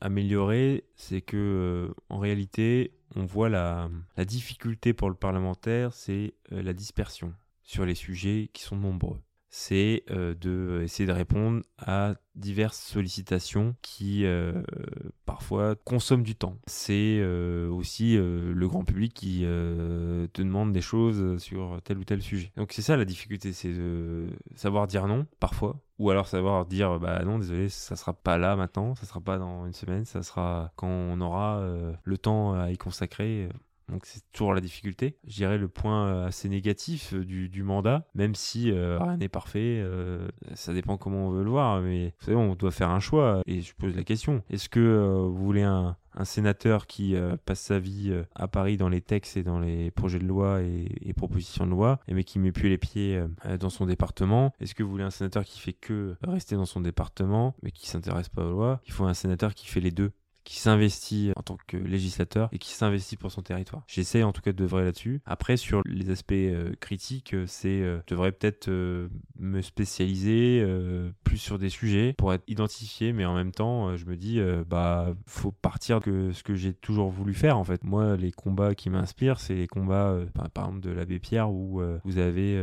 améliorer, 0.00 0.84
c'est 0.96 1.20
que 1.20 1.36
euh, 1.36 1.94
en 2.08 2.18
réalité, 2.18 2.92
on 3.16 3.24
voit 3.24 3.48
la, 3.48 3.90
difficulté 4.24 4.92
pour 4.92 5.08
le 5.08 5.14
parlementaire, 5.14 5.92
c'est 5.92 6.34
euh, 6.52 6.62
la 6.62 6.72
dispersion 6.72 7.34
sur 7.62 7.84
les 7.84 7.94
sujets 7.94 8.50
qui 8.52 8.62
sont 8.62 8.76
nombreux 8.76 9.20
c'est 9.50 10.04
euh, 10.10 10.34
de 10.34 10.82
essayer 10.84 11.06
de 11.06 11.12
répondre 11.12 11.62
à 11.78 12.14
diverses 12.34 12.78
sollicitations 12.78 13.74
qui 13.82 14.24
euh, 14.24 14.62
parfois 15.24 15.74
consomment 15.74 16.22
du 16.22 16.34
temps. 16.34 16.58
C'est 16.66 17.18
euh, 17.20 17.68
aussi 17.70 18.16
le 18.16 18.68
grand 18.68 18.84
public 18.84 19.14
qui 19.14 19.40
te 19.40 20.42
demande 20.42 20.72
des 20.72 20.80
choses 20.80 21.40
sur 21.42 21.80
tel 21.82 21.98
ou 21.98 22.04
tel 22.04 22.22
sujet. 22.22 22.52
Donc 22.56 22.72
c'est 22.72 22.82
ça 22.82 22.96
la 22.96 23.04
difficulté, 23.04 23.52
c'est 23.52 23.72
de 23.72 24.26
savoir 24.54 24.86
dire 24.86 25.06
non 25.06 25.26
parfois, 25.40 25.80
ou 25.98 26.10
alors 26.10 26.26
savoir 26.26 26.66
dire 26.66 26.98
bah 26.98 27.22
non 27.24 27.38
désolé 27.38 27.68
ça 27.68 27.96
sera 27.96 28.12
pas 28.12 28.38
là 28.38 28.56
maintenant, 28.56 28.94
ça 28.94 29.06
sera 29.06 29.20
pas 29.20 29.38
dans 29.38 29.66
une 29.66 29.72
semaine, 29.72 30.04
ça 30.04 30.22
sera 30.22 30.72
quand 30.76 30.88
on 30.88 31.20
aura 31.20 31.62
le 32.02 32.18
temps 32.18 32.54
à 32.54 32.70
y 32.70 32.78
consacrer. 32.78 33.48
Donc 33.88 34.04
c'est 34.04 34.20
toujours 34.32 34.54
la 34.54 34.60
difficulté. 34.60 35.16
Je 35.26 35.36
dirais 35.36 35.58
le 35.58 35.68
point 35.68 36.06
euh, 36.06 36.26
assez 36.26 36.48
négatif 36.48 37.14
euh, 37.14 37.24
du, 37.24 37.62
mandat, 37.62 38.06
même 38.14 38.34
si 38.34 38.70
euh, 38.70 38.98
rien 38.98 39.16
n'est 39.16 39.28
parfait, 39.28 39.84
ça 40.54 40.72
dépend 40.72 40.96
comment 40.96 41.28
on 41.28 41.30
veut 41.30 41.42
le 41.42 41.50
voir, 41.50 41.80
mais 41.80 42.14
vous 42.18 42.24
savez, 42.24 42.36
on 42.36 42.54
doit 42.54 42.70
faire 42.70 42.90
un 42.90 43.00
choix. 43.00 43.42
Et 43.46 43.60
je 43.60 43.74
pose 43.74 43.96
la 43.96 44.04
question, 44.04 44.42
est-ce 44.50 44.68
que 44.68 44.80
vous 45.26 45.44
voulez 45.44 45.62
un, 45.62 45.96
sénateur 46.24 46.86
qui 46.86 47.14
passe 47.44 47.60
sa 47.60 47.78
vie 47.78 48.12
à 48.34 48.48
Paris 48.48 48.76
dans 48.76 48.88
les 48.88 49.00
textes 49.00 49.36
et 49.36 49.42
dans 49.42 49.58
les 49.58 49.90
projets 49.90 50.18
de 50.18 50.26
loi 50.26 50.60
et, 50.62 51.12
propositions 51.14 51.66
de 51.66 51.70
loi, 51.70 51.98
mais 52.08 52.24
qui 52.24 52.38
met 52.38 52.52
plus 52.52 52.68
les 52.68 52.78
pieds 52.78 53.22
dans 53.58 53.70
son 53.70 53.86
département 53.86 54.54
Est-ce 54.60 54.74
que 54.74 54.82
vous 54.82 54.90
voulez 54.90 55.04
un 55.04 55.10
sénateur 55.10 55.44
qui 55.44 55.58
fait 55.58 55.72
que 55.72 56.16
rester 56.22 56.54
dans 56.54 56.66
son 56.66 56.80
département, 56.80 57.54
mais 57.62 57.70
qui 57.70 57.88
s'intéresse 57.88 58.28
pas 58.28 58.44
aux 58.44 58.50
lois? 58.50 58.80
Il 58.86 58.92
faut 58.92 59.04
un 59.04 59.14
sénateur 59.14 59.54
qui 59.54 59.66
fait 59.66 59.80
les 59.80 59.90
deux 59.90 60.12
qui 60.48 60.58
s'investit 60.60 61.30
en 61.36 61.42
tant 61.42 61.58
que 61.66 61.76
législateur 61.76 62.48
et 62.52 62.58
qui 62.58 62.72
s'investit 62.72 63.18
pour 63.18 63.30
son 63.30 63.42
territoire. 63.42 63.82
J'essaie 63.86 64.22
en 64.22 64.32
tout 64.32 64.40
cas 64.40 64.52
de 64.52 64.64
vrai 64.64 64.82
là-dessus. 64.82 65.20
Après, 65.26 65.58
sur 65.58 65.82
les 65.84 66.08
aspects 66.08 66.32
euh, 66.32 66.72
critiques, 66.80 67.34
euh, 67.34 67.44
c'est 67.46 67.82
euh, 67.82 68.00
je 68.08 68.14
devrais 68.14 68.32
peut-être 68.32 68.70
me 69.38 69.62
spécialiser 69.62 70.64
plus 71.24 71.38
sur 71.38 71.58
des 71.58 71.68
sujets 71.68 72.14
pour 72.16 72.32
être 72.32 72.44
identifié, 72.46 73.12
mais 73.12 73.24
en 73.24 73.34
même 73.34 73.52
temps, 73.52 73.96
je 73.96 74.04
me 74.06 74.16
dis 74.16 74.40
bah 74.66 75.14
faut 75.26 75.52
partir 75.52 76.00
de 76.00 76.32
ce 76.32 76.42
que 76.42 76.54
j'ai 76.54 76.72
toujours 76.72 77.10
voulu 77.10 77.34
faire 77.34 77.58
en 77.58 77.64
fait. 77.64 77.84
Moi, 77.84 78.16
les 78.16 78.32
combats 78.32 78.74
qui 78.74 78.90
m'inspirent, 78.90 79.40
c'est 79.40 79.54
les 79.54 79.66
combats 79.66 80.18
par, 80.34 80.66
exemple 80.66 80.80
de 80.80 80.90
l'abbé 80.90 81.18
Pierre 81.18 81.50
où 81.50 81.82
vous 82.04 82.18
avez 82.18 82.62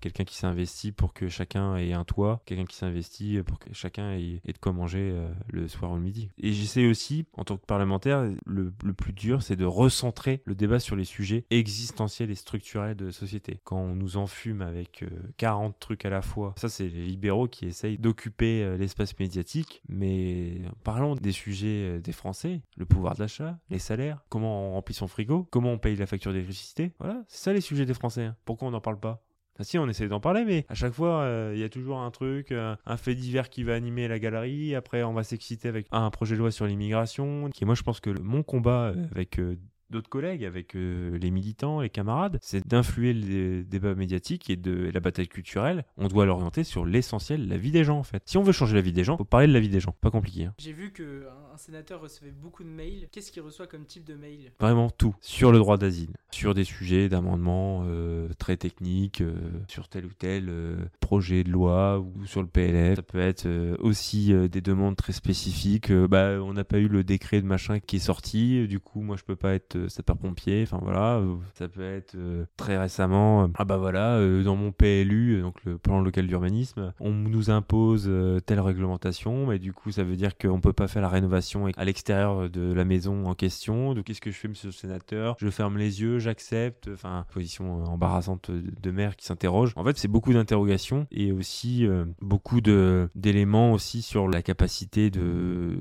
quelqu'un 0.00 0.24
qui 0.24 0.36
s'investit 0.36 0.92
pour 0.92 1.12
que 1.12 1.28
chacun 1.28 1.76
ait 1.76 1.92
un 1.92 2.04
toit, 2.04 2.42
quelqu'un 2.44 2.64
qui 2.64 2.76
s'investit 2.76 3.38
pour 3.44 3.58
que 3.58 3.72
chacun 3.72 4.12
ait, 4.12 4.40
de 4.44 4.58
quoi 4.60 4.72
manger 4.72 5.14
le 5.48 5.68
soir 5.68 5.92
ou 5.92 5.96
le 5.96 6.02
midi. 6.02 6.30
Et 6.38 6.52
j'essaie 6.52 6.86
aussi 6.86 7.26
en 7.34 7.44
tant 7.44 7.56
que 7.56 7.66
parlementaire, 7.66 8.28
le, 8.44 8.72
plus 8.96 9.12
dur, 9.12 9.42
c'est 9.42 9.56
de 9.56 9.64
recentrer 9.64 10.42
le 10.44 10.54
débat 10.54 10.78
sur 10.78 10.96
les 10.96 11.04
sujets 11.04 11.44
existentiels 11.50 12.30
et 12.30 12.34
structurels 12.34 12.96
de 12.96 13.10
société. 13.10 13.60
Quand 13.64 13.78
on 13.78 13.94
nous 13.94 14.16
enfume 14.16 14.62
avec 14.62 15.04
40 15.36 15.72
euh, 15.72 15.76
trucs 15.78 16.04
à 16.04 16.10
la 16.10 16.15
fois, 16.24 16.54
ça 16.56 16.68
c'est 16.68 16.88
les 16.88 17.04
libéraux 17.04 17.48
qui 17.48 17.66
essayent 17.66 17.98
d'occuper 17.98 18.62
euh, 18.62 18.76
l'espace 18.76 19.18
médiatique, 19.18 19.82
mais 19.88 20.60
parlons 20.84 21.14
des 21.14 21.32
sujets 21.32 21.96
euh, 21.96 22.00
des 22.00 22.12
Français, 22.12 22.62
le 22.76 22.86
pouvoir 22.86 23.14
d'achat, 23.14 23.58
les 23.70 23.78
salaires, 23.78 24.24
comment 24.28 24.68
on 24.70 24.72
remplit 24.72 24.94
son 24.94 25.08
frigo, 25.08 25.46
comment 25.50 25.72
on 25.72 25.78
paye 25.78 25.96
la 25.96 26.06
facture 26.06 26.32
d'électricité, 26.32 26.92
voilà, 26.98 27.22
c'est 27.28 27.44
ça 27.44 27.52
les 27.52 27.60
sujets 27.60 27.86
des 27.86 27.94
Français. 27.94 28.24
Hein. 28.24 28.36
Pourquoi 28.44 28.68
on 28.68 28.70
n'en 28.72 28.80
parle 28.80 29.00
pas? 29.00 29.22
Si, 29.60 29.78
on 29.78 29.88
essaie 29.88 30.08
d'en 30.08 30.20
parler, 30.20 30.44
mais 30.44 30.66
à 30.68 30.74
chaque 30.74 30.92
fois, 30.92 31.22
euh, 31.22 31.52
il 31.54 31.60
y 31.60 31.64
a 31.64 31.70
toujours 31.70 31.98
un 32.00 32.10
truc, 32.10 32.52
un 32.52 32.96
fait 32.98 33.14
divers 33.14 33.48
qui 33.48 33.62
va 33.62 33.72
animer 33.72 34.06
la 34.06 34.18
galerie. 34.18 34.74
Après, 34.74 35.02
on 35.02 35.14
va 35.14 35.22
s'exciter 35.24 35.66
avec 35.66 35.86
un 35.92 36.10
projet 36.10 36.34
de 36.34 36.40
loi 36.40 36.50
sur 36.50 36.66
l'immigration. 36.66 37.48
Et 37.58 37.64
moi, 37.64 37.74
je 37.74 37.82
pense 37.82 38.00
que 38.00 38.10
mon 38.10 38.42
combat 38.42 38.92
avec 39.12 39.40
d'autres 39.90 40.08
collègues, 40.08 40.44
avec 40.44 40.74
euh, 40.74 41.16
les 41.18 41.30
militants, 41.30 41.80
les 41.80 41.90
camarades, 41.90 42.38
c'est 42.42 42.66
d'influer 42.66 43.12
le 43.12 43.64
débat 43.64 43.94
médiatique 43.94 44.50
et 44.50 44.56
de 44.56 44.90
la 44.92 45.00
bataille 45.00 45.28
culturelle. 45.28 45.84
On 45.96 46.08
doit 46.08 46.26
l'orienter 46.26 46.64
sur 46.64 46.84
l'essentiel, 46.84 47.48
la 47.48 47.56
vie 47.56 47.70
des 47.70 47.84
gens 47.84 47.98
en 47.98 48.02
fait. 48.02 48.22
Si 48.26 48.36
on 48.36 48.42
veut 48.42 48.52
changer 48.52 48.74
la 48.74 48.80
vie 48.80 48.92
des 48.92 49.04
gens, 49.04 49.16
faut 49.16 49.24
parler 49.24 49.46
de 49.46 49.52
la 49.52 49.60
vie 49.60 49.68
des 49.68 49.80
gens, 49.80 49.94
pas 50.00 50.10
compliqué. 50.10 50.46
Hein. 50.46 50.54
J'ai 50.58 50.72
vu 50.72 50.92
que 50.92 51.26
un 51.52 51.56
sénateur 51.56 52.00
recevait 52.00 52.32
beaucoup 52.32 52.64
de 52.64 52.68
mails. 52.68 53.08
Qu'est-ce 53.12 53.32
qu'il 53.32 53.42
reçoit 53.42 53.66
comme 53.66 53.86
type 53.86 54.04
de 54.04 54.14
mail? 54.14 54.52
Vraiment 54.60 54.90
tout 54.90 55.14
sur 55.20 55.52
le 55.52 55.58
droit 55.58 55.78
d'asile, 55.78 56.10
sur 56.30 56.54
des 56.54 56.64
sujets 56.64 57.08
d'amendement 57.08 57.84
euh, 57.86 58.28
très 58.38 58.56
techniques, 58.56 59.20
euh, 59.20 59.34
sur 59.68 59.88
tel 59.88 60.04
ou 60.04 60.12
tel 60.12 60.52
projet 61.00 61.44
de 61.44 61.50
loi 61.50 62.00
ou 62.00 62.26
sur 62.26 62.42
le 62.42 62.48
PLF. 62.48 62.96
Ça 62.96 63.02
peut 63.02 63.20
être 63.20 63.46
aussi 63.78 64.32
des 64.48 64.60
demandes 64.60 64.96
très 64.96 65.12
spécifiques. 65.12 65.92
bah, 65.92 66.40
on 66.42 66.52
n'a 66.52 66.64
pas 66.64 66.78
eu 66.78 66.88
le 66.88 67.04
décret 67.04 67.40
de 67.40 67.46
machin 67.46 67.78
qui 67.80 67.96
est 67.96 68.00
sorti, 68.00 68.66
du 68.66 68.80
coup 68.80 69.00
moi 69.00 69.16
je 69.16 69.22
peux 69.22 69.36
pas 69.36 69.54
être 69.54 69.75
sapeur-pompier, 69.88 70.62
enfin 70.62 70.78
voilà, 70.82 71.16
euh, 71.16 71.36
ça 71.54 71.68
peut 71.68 71.82
être 71.82 72.14
euh, 72.14 72.44
très 72.56 72.78
récemment, 72.78 73.44
euh, 73.44 73.48
ah 73.56 73.64
bah 73.64 73.76
voilà, 73.76 74.20
dans 74.42 74.56
mon 74.56 74.72
PLU, 74.72 75.40
donc 75.40 75.64
le 75.64 75.78
plan 75.78 76.00
local 76.00 76.26
d'urbanisme, 76.26 76.92
on 77.00 77.12
nous 77.12 77.50
impose 77.50 78.10
telle 78.46 78.60
réglementation, 78.60 79.46
mais 79.46 79.58
du 79.58 79.72
coup 79.72 79.90
ça 79.90 80.04
veut 80.04 80.16
dire 80.16 80.36
qu'on 80.36 80.60
peut 80.60 80.72
pas 80.72 80.88
faire 80.88 81.02
la 81.02 81.08
rénovation 81.08 81.66
à 81.76 81.84
l'extérieur 81.84 82.50
de 82.50 82.72
la 82.72 82.84
maison 82.84 83.26
en 83.26 83.34
question, 83.34 83.94
donc 83.94 84.04
qu'est-ce 84.04 84.20
que 84.20 84.30
je 84.30 84.36
fais 84.36 84.48
monsieur 84.48 84.68
le 84.68 84.72
sénateur? 84.72 85.36
Je 85.38 85.48
ferme 85.50 85.78
les 85.78 86.00
yeux, 86.00 86.18
j'accepte, 86.18 86.88
enfin 86.92 87.24
position 87.32 87.84
embarrassante 87.84 88.50
de 88.50 88.90
maire 88.90 89.16
qui 89.16 89.26
s'interroge. 89.26 89.72
En 89.76 89.84
fait 89.84 89.96
c'est 89.98 90.08
beaucoup 90.08 90.32
d'interrogations 90.32 91.06
et 91.10 91.32
aussi 91.32 91.86
beaucoup 92.20 92.60
d'éléments 92.60 93.72
aussi 93.72 94.02
sur 94.02 94.28
la 94.28 94.42
capacité 94.42 95.10
de, 95.10 95.76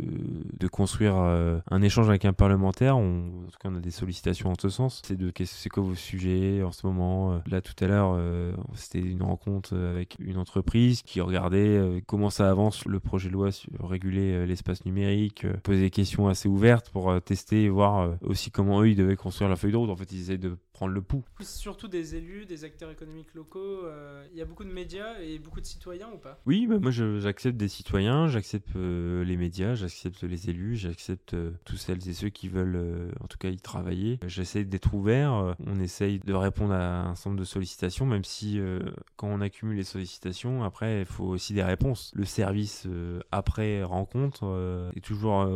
de 0.57 0.67
construire 0.67 1.15
un 1.15 1.81
échange 1.81 2.09
avec 2.09 2.25
un 2.25 2.33
parlementaire. 2.33 2.97
En 2.97 3.21
tout 3.51 3.57
cas 3.59 3.69
on 3.71 3.75
a 3.75 3.79
des 3.85 3.91
sollicitations 3.91 4.49
en 4.49 4.55
ce 4.59 4.69
sens. 4.69 5.01
C'est 5.05 5.15
de 5.15 5.31
c'est 5.45 5.69
quoi 5.69 5.83
vos 5.83 5.95
sujets 5.95 6.63
en 6.63 6.71
ce 6.71 6.85
moment. 6.85 7.33
Euh, 7.33 7.37
là 7.47 7.61
tout 7.61 7.75
à 7.79 7.87
l'heure, 7.87 8.15
euh, 8.17 8.51
c'était 8.73 8.99
une 8.99 9.21
rencontre 9.21 9.77
avec 9.77 10.17
une 10.19 10.37
entreprise 10.37 11.03
qui 11.03 11.21
regardait 11.21 11.77
euh, 11.77 12.01
comment 12.05 12.29
ça 12.29 12.49
avance 12.49 12.85
le 12.85 12.99
projet 12.99 13.29
de 13.29 13.33
loi 13.33 13.51
sur 13.51 13.69
réguler 13.87 14.45
l'espace 14.47 14.83
numérique, 14.85 15.45
poser 15.63 15.81
des 15.81 15.89
questions 15.91 16.27
assez 16.27 16.49
ouvertes 16.49 16.89
pour 16.89 17.21
tester 17.21 17.63
et 17.63 17.69
voir 17.69 18.15
aussi 18.21 18.51
comment 18.51 18.81
eux 18.81 18.89
ils 18.89 18.95
devaient 18.95 19.15
construire 19.15 19.49
la 19.49 19.55
feuille 19.55 19.71
de 19.71 19.77
route. 19.77 19.89
En 19.89 19.95
fait, 19.95 20.11
ils 20.11 20.21
essaient 20.21 20.37
de 20.37 20.57
prendre 20.75 20.93
le 20.93 21.01
pouls. 21.01 21.23
Surtout 21.39 21.87
des 21.87 22.15
élus, 22.15 22.45
des 22.45 22.63
acteurs 22.63 22.91
économiques 22.91 23.33
locaux. 23.33 23.87
Il 24.31 24.37
y 24.37 24.41
a 24.41 24.45
beaucoup 24.45 24.65
de 24.65 24.71
médias 24.71 25.19
et 25.19 25.39
beaucoup 25.39 25.61
de 25.61 25.65
citoyens 25.65 26.09
ou 26.13 26.17
pas? 26.17 26.39
Oui, 26.45 26.67
bah 26.67 26.79
moi 26.79 26.91
j'accepte 26.91 27.57
des 27.57 27.67
citoyens, 27.67 28.27
j'accepte 28.27 28.75
les 28.75 29.37
médias, 29.37 29.75
j'accepte 29.75 30.23
les 30.23 30.49
élus, 30.49 30.75
j'accepte 30.75 31.35
tous 31.63 31.77
celles 31.77 32.07
et 32.07 32.13
ceux 32.13 32.29
qui 32.29 32.49
veulent 32.49 33.11
en 33.21 33.27
tout 33.27 33.37
cas 33.37 33.49
y 33.49 33.57
travailler. 33.57 34.19
J'essaie 34.27 34.65
d'être 34.65 34.93
ouvert, 34.93 35.33
euh, 35.33 35.53
on 35.65 35.79
essaye 35.79 36.19
de 36.19 36.33
répondre 36.33 36.73
à 36.73 37.09
un 37.09 37.15
certain 37.15 37.31
nombre 37.31 37.39
de 37.39 37.45
sollicitations, 37.45 38.05
même 38.05 38.23
si 38.23 38.59
euh, 38.59 38.79
quand 39.15 39.27
on 39.27 39.41
accumule 39.41 39.77
les 39.77 39.83
sollicitations, 39.83 40.63
après, 40.63 41.01
il 41.01 41.05
faut 41.05 41.25
aussi 41.25 41.53
des 41.53 41.63
réponses. 41.63 42.11
Le 42.15 42.25
service 42.25 42.83
euh, 42.87 43.21
après 43.31 43.83
rencontre 43.83 44.91
est 44.95 45.01
toujours 45.01 45.47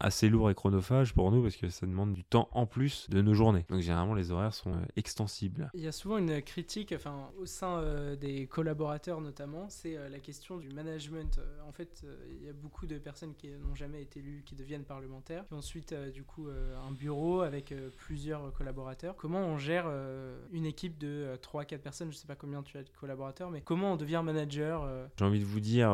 assez 0.00 0.28
lourd 0.28 0.50
et 0.50 0.54
chronophage 0.54 1.14
pour 1.14 1.30
nous 1.32 1.42
parce 1.42 1.56
que 1.56 1.68
ça 1.68 1.86
demande 1.86 2.12
du 2.12 2.24
temps 2.24 2.48
en 2.52 2.66
plus 2.66 3.08
de 3.10 3.20
nos 3.22 3.34
journées. 3.34 3.64
Donc 3.68 3.80
généralement, 3.80 4.14
les 4.14 4.30
horaires 4.30 4.54
sont 4.54 4.72
extensibles. 4.96 5.70
Il 5.74 5.80
y 5.80 5.88
a 5.88 5.92
souvent 5.92 6.18
une 6.18 6.42
critique, 6.42 6.92
enfin, 6.94 7.30
au 7.38 7.46
sein 7.46 7.82
des 8.20 8.46
collaborateurs 8.46 9.20
notamment, 9.20 9.68
c'est 9.68 9.96
la 10.08 10.18
question 10.18 10.56
du 10.56 10.68
management. 10.70 11.40
en 11.66 11.72
fait, 11.72 12.04
il 12.30 12.46
y 12.46 12.48
a 12.48 12.52
beaucoup 12.52 12.86
de 12.86 12.98
personnes 12.98 13.34
qui 13.34 13.48
n'ont 13.48 13.74
jamais 13.74 14.02
été 14.02 14.20
élues, 14.20 14.42
qui 14.44 14.54
deviennent 14.54 14.84
parlementaires, 14.84 15.46
qui 15.46 15.54
ont 15.54 15.58
ensuite, 15.58 15.94
du 16.12 16.24
coup, 16.24 16.48
un 16.48 16.92
bureau 16.92 17.40
avec 17.40 17.72
euh, 17.72 17.90
plusieurs 17.96 18.52
collaborateurs. 18.52 19.16
Comment 19.16 19.40
on 19.40 19.58
gère 19.58 19.84
euh, 19.86 20.38
une 20.52 20.66
équipe 20.66 20.98
de 20.98 21.38
3-4 21.42 21.74
euh, 21.74 21.78
personnes? 21.78 22.12
Je 22.12 22.16
sais 22.16 22.26
pas 22.26 22.36
combien 22.36 22.62
tu 22.62 22.76
as 22.78 22.82
de 22.82 22.90
collaborateurs, 22.90 23.50
mais 23.50 23.60
comment 23.60 23.94
on 23.94 23.96
devient 23.96 24.22
manager 24.24 24.88
J'ai 25.18 25.24
envie 25.24 25.40
de 25.40 25.44
vous 25.44 25.60
dire, 25.60 25.90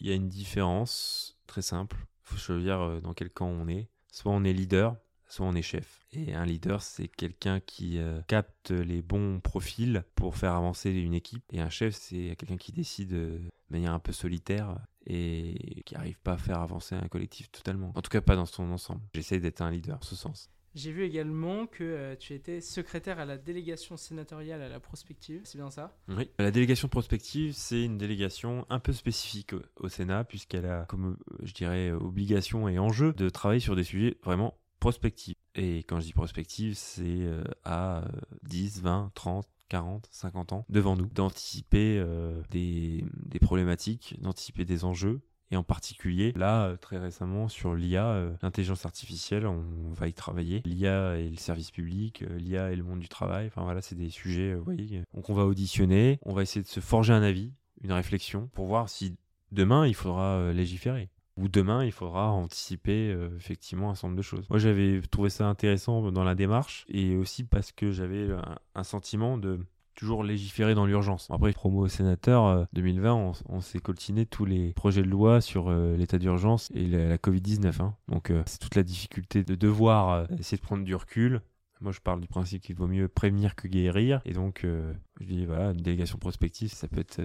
il 0.00 0.06
y 0.06 0.10
a 0.10 0.14
une 0.14 0.28
différence 0.28 1.38
très 1.46 1.62
simple. 1.62 1.96
Faut 2.24 2.36
choisir 2.36 3.00
dans 3.02 3.12
quel 3.12 3.30
camp 3.30 3.48
on 3.48 3.68
est. 3.68 3.88
Soit 4.10 4.32
on 4.32 4.44
est 4.44 4.52
leader, 4.52 4.96
soit 5.28 5.46
on 5.46 5.54
est 5.54 5.62
chef. 5.62 6.06
Et 6.12 6.34
un 6.34 6.44
leader, 6.44 6.82
c'est 6.82 7.08
quelqu'un 7.08 7.60
qui 7.60 7.98
euh, 7.98 8.20
capte 8.28 8.70
les 8.70 9.02
bons 9.02 9.40
profils 9.40 10.04
pour 10.14 10.36
faire 10.36 10.54
avancer 10.54 10.90
une 10.90 11.14
équipe. 11.14 11.44
Et 11.52 11.60
un 11.60 11.68
chef, 11.68 11.94
c'est 11.94 12.36
quelqu'un 12.38 12.56
qui 12.56 12.72
décide 12.72 13.10
de 13.10 13.40
manière 13.70 13.92
un 13.92 13.98
peu 13.98 14.12
solitaire 14.12 14.78
et 15.06 15.82
qui 15.84 15.94
n'arrive 15.94 16.18
pas 16.20 16.34
à 16.34 16.38
faire 16.38 16.60
avancer 16.60 16.94
un 16.94 17.08
collectif 17.08 17.50
totalement. 17.50 17.92
En 17.94 18.02
tout 18.02 18.10
cas, 18.10 18.20
pas 18.20 18.36
dans 18.36 18.46
son 18.46 18.70
ensemble. 18.70 19.02
J'essaie 19.14 19.40
d'être 19.40 19.60
un 19.60 19.70
leader 19.70 19.98
en 19.98 20.02
ce 20.02 20.16
sens. 20.16 20.50
J'ai 20.74 20.90
vu 20.90 21.04
également 21.04 21.66
que 21.66 21.84
euh, 21.84 22.16
tu 22.16 22.34
étais 22.34 22.60
secrétaire 22.60 23.20
à 23.20 23.24
la 23.24 23.38
délégation 23.38 23.96
sénatoriale 23.96 24.60
à 24.60 24.68
la 24.68 24.80
prospective, 24.80 25.42
c'est 25.44 25.56
bien 25.56 25.70
ça? 25.70 25.96
Oui, 26.08 26.28
la 26.38 26.50
délégation 26.50 26.88
prospective, 26.88 27.52
c'est 27.54 27.84
une 27.84 27.96
délégation 27.96 28.66
un 28.70 28.80
peu 28.80 28.92
spécifique 28.92 29.52
au, 29.76 29.88
Sénat, 29.88 30.24
puisqu'elle 30.24 30.66
a, 30.66 30.84
comme 30.86 31.12
euh, 31.12 31.36
je 31.44 31.52
dirais, 31.54 31.92
obligation 31.92 32.68
et 32.68 32.78
enjeu 32.80 33.12
de 33.12 33.28
travailler 33.28 33.60
sur 33.60 33.76
des 33.76 33.84
sujets 33.84 34.16
vraiment 34.24 34.58
prospectifs. 34.80 35.36
Et 35.54 35.78
quand 35.84 36.00
je 36.00 36.06
dis 36.06 36.12
prospective, 36.12 36.74
c'est 36.74 37.02
euh, 37.04 37.44
à 37.62 38.04
10, 38.42 38.82
20, 38.82 39.12
30, 39.14 39.46
40, 39.68 40.08
50 40.10 40.52
ans 40.52 40.66
devant 40.68 40.96
nous, 40.96 41.06
d'anticiper 41.06 42.04
des, 42.50 43.04
des 43.12 43.38
problématiques, 43.38 44.16
d'anticiper 44.20 44.64
des 44.64 44.84
enjeux 44.84 45.20
et 45.54 45.56
en 45.56 45.62
particulier, 45.62 46.32
là, 46.34 46.66
euh, 46.66 46.76
très 46.76 46.98
récemment, 46.98 47.46
sur 47.46 47.76
l'IA, 47.76 48.06
euh, 48.06 48.32
l'intelligence 48.42 48.84
artificielle, 48.84 49.46
on 49.46 49.92
va 49.92 50.08
y 50.08 50.12
travailler. 50.12 50.62
L'IA 50.64 51.16
et 51.16 51.30
le 51.30 51.36
service 51.36 51.70
public, 51.70 52.22
euh, 52.22 52.38
l'IA 52.38 52.72
et 52.72 52.76
le 52.76 52.82
monde 52.82 52.98
du 52.98 53.08
travail. 53.08 53.46
Enfin 53.46 53.62
voilà, 53.62 53.80
c'est 53.80 53.94
des 53.94 54.10
sujets, 54.10 54.54
vous 54.54 54.64
voyez. 54.64 55.02
Donc 55.14 55.30
on 55.30 55.34
va 55.34 55.44
auditionner, 55.44 56.18
on 56.22 56.34
va 56.34 56.42
essayer 56.42 56.62
de 56.62 56.68
se 56.68 56.80
forger 56.80 57.12
un 57.12 57.22
avis, 57.22 57.52
une 57.82 57.92
réflexion, 57.92 58.50
pour 58.52 58.66
voir 58.66 58.88
si 58.88 59.14
demain, 59.52 59.86
il 59.86 59.94
faudra 59.94 60.52
légiférer 60.52 61.08
ou 61.36 61.48
demain 61.48 61.84
il 61.84 61.90
faudra 61.90 62.30
anticiper 62.30 63.10
effectivement 63.36 63.90
un 63.90 63.96
certain 63.96 64.08
nombre 64.08 64.18
de 64.18 64.22
choses. 64.22 64.46
Moi 64.50 64.60
j'avais 64.60 65.00
trouvé 65.10 65.30
ça 65.30 65.46
intéressant 65.48 66.12
dans 66.12 66.22
la 66.22 66.36
démarche 66.36 66.86
et 66.88 67.16
aussi 67.16 67.42
parce 67.42 67.72
que 67.72 67.90
j'avais 67.90 68.28
un, 68.76 68.84
sentiment 68.84 69.36
de 69.36 69.58
toujours 69.94 70.24
légiférer 70.24 70.74
dans 70.74 70.86
l'urgence. 70.86 71.28
Après, 71.30 71.52
promo 71.52 71.80
au 71.80 71.88
sénateur 71.88 72.66
2020, 72.72 73.16
euh, 73.16 73.32
on, 73.48 73.60
s'est 73.60 73.78
coltiné 73.78 74.26
tous 74.26 74.44
les 74.44 74.72
projets 74.72 75.02
de 75.02 75.08
loi 75.08 75.40
sur 75.40 75.68
euh, 75.68 75.96
l'état 75.96 76.18
d'urgence 76.18 76.70
et 76.74 76.86
la, 76.86 77.16
Covid-19. 77.16 77.82
Hein. 77.82 77.96
Donc, 78.08 78.30
euh, 78.30 78.42
c'est 78.46 78.58
toute 78.58 78.74
la 78.74 78.82
difficulté 78.82 79.44
de 79.44 79.54
devoir 79.54 80.26
essayer 80.38 80.58
de 80.58 80.62
prendre 80.62 80.84
du 80.84 80.94
recul. 80.94 81.40
Moi, 81.80 81.92
je 81.92 82.00
parle 82.00 82.20
du 82.20 82.28
principe 82.28 82.62
qu'il 82.62 82.76
vaut 82.76 82.86
mieux 82.86 83.08
prévenir 83.08 83.54
que 83.54 83.68
guérir. 83.68 84.20
Et 84.24 84.32
donc, 84.32 84.64
je 84.64 85.24
dis, 85.24 85.44
voilà, 85.44 85.72
une 85.72 85.82
délégation 85.82 86.18
prospective, 86.18 86.72
ça 86.72 86.88
peut 86.88 87.00
être 87.00 87.20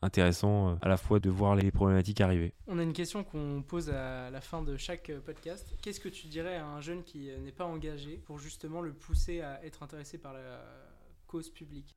intéressant 0.00 0.78
à 0.80 0.88
la 0.88 0.96
fois 0.96 1.20
de 1.20 1.28
voir 1.28 1.56
les 1.56 1.70
problématiques 1.70 2.20
arriver. 2.22 2.54
On 2.68 2.78
a 2.78 2.82
une 2.82 2.94
question 2.94 3.22
qu'on 3.22 3.62
pose 3.66 3.90
à 3.90 4.30
la 4.30 4.40
fin 4.40 4.62
de 4.62 4.76
chaque 4.78 5.12
podcast. 5.26 5.74
Qu'est-ce 5.82 6.00
que 6.00 6.08
tu 6.08 6.28
dirais 6.28 6.56
à 6.56 6.66
un 6.66 6.80
jeune 6.80 7.02
qui 7.02 7.28
n'est 7.44 7.52
pas 7.52 7.66
engagé 7.66 8.16
pour 8.24 8.38
justement 8.38 8.80
le 8.80 8.94
pousser 8.94 9.42
à 9.42 9.62
être 9.62 9.82
intéressé 9.82 10.16
par 10.16 10.32
la 10.32 10.62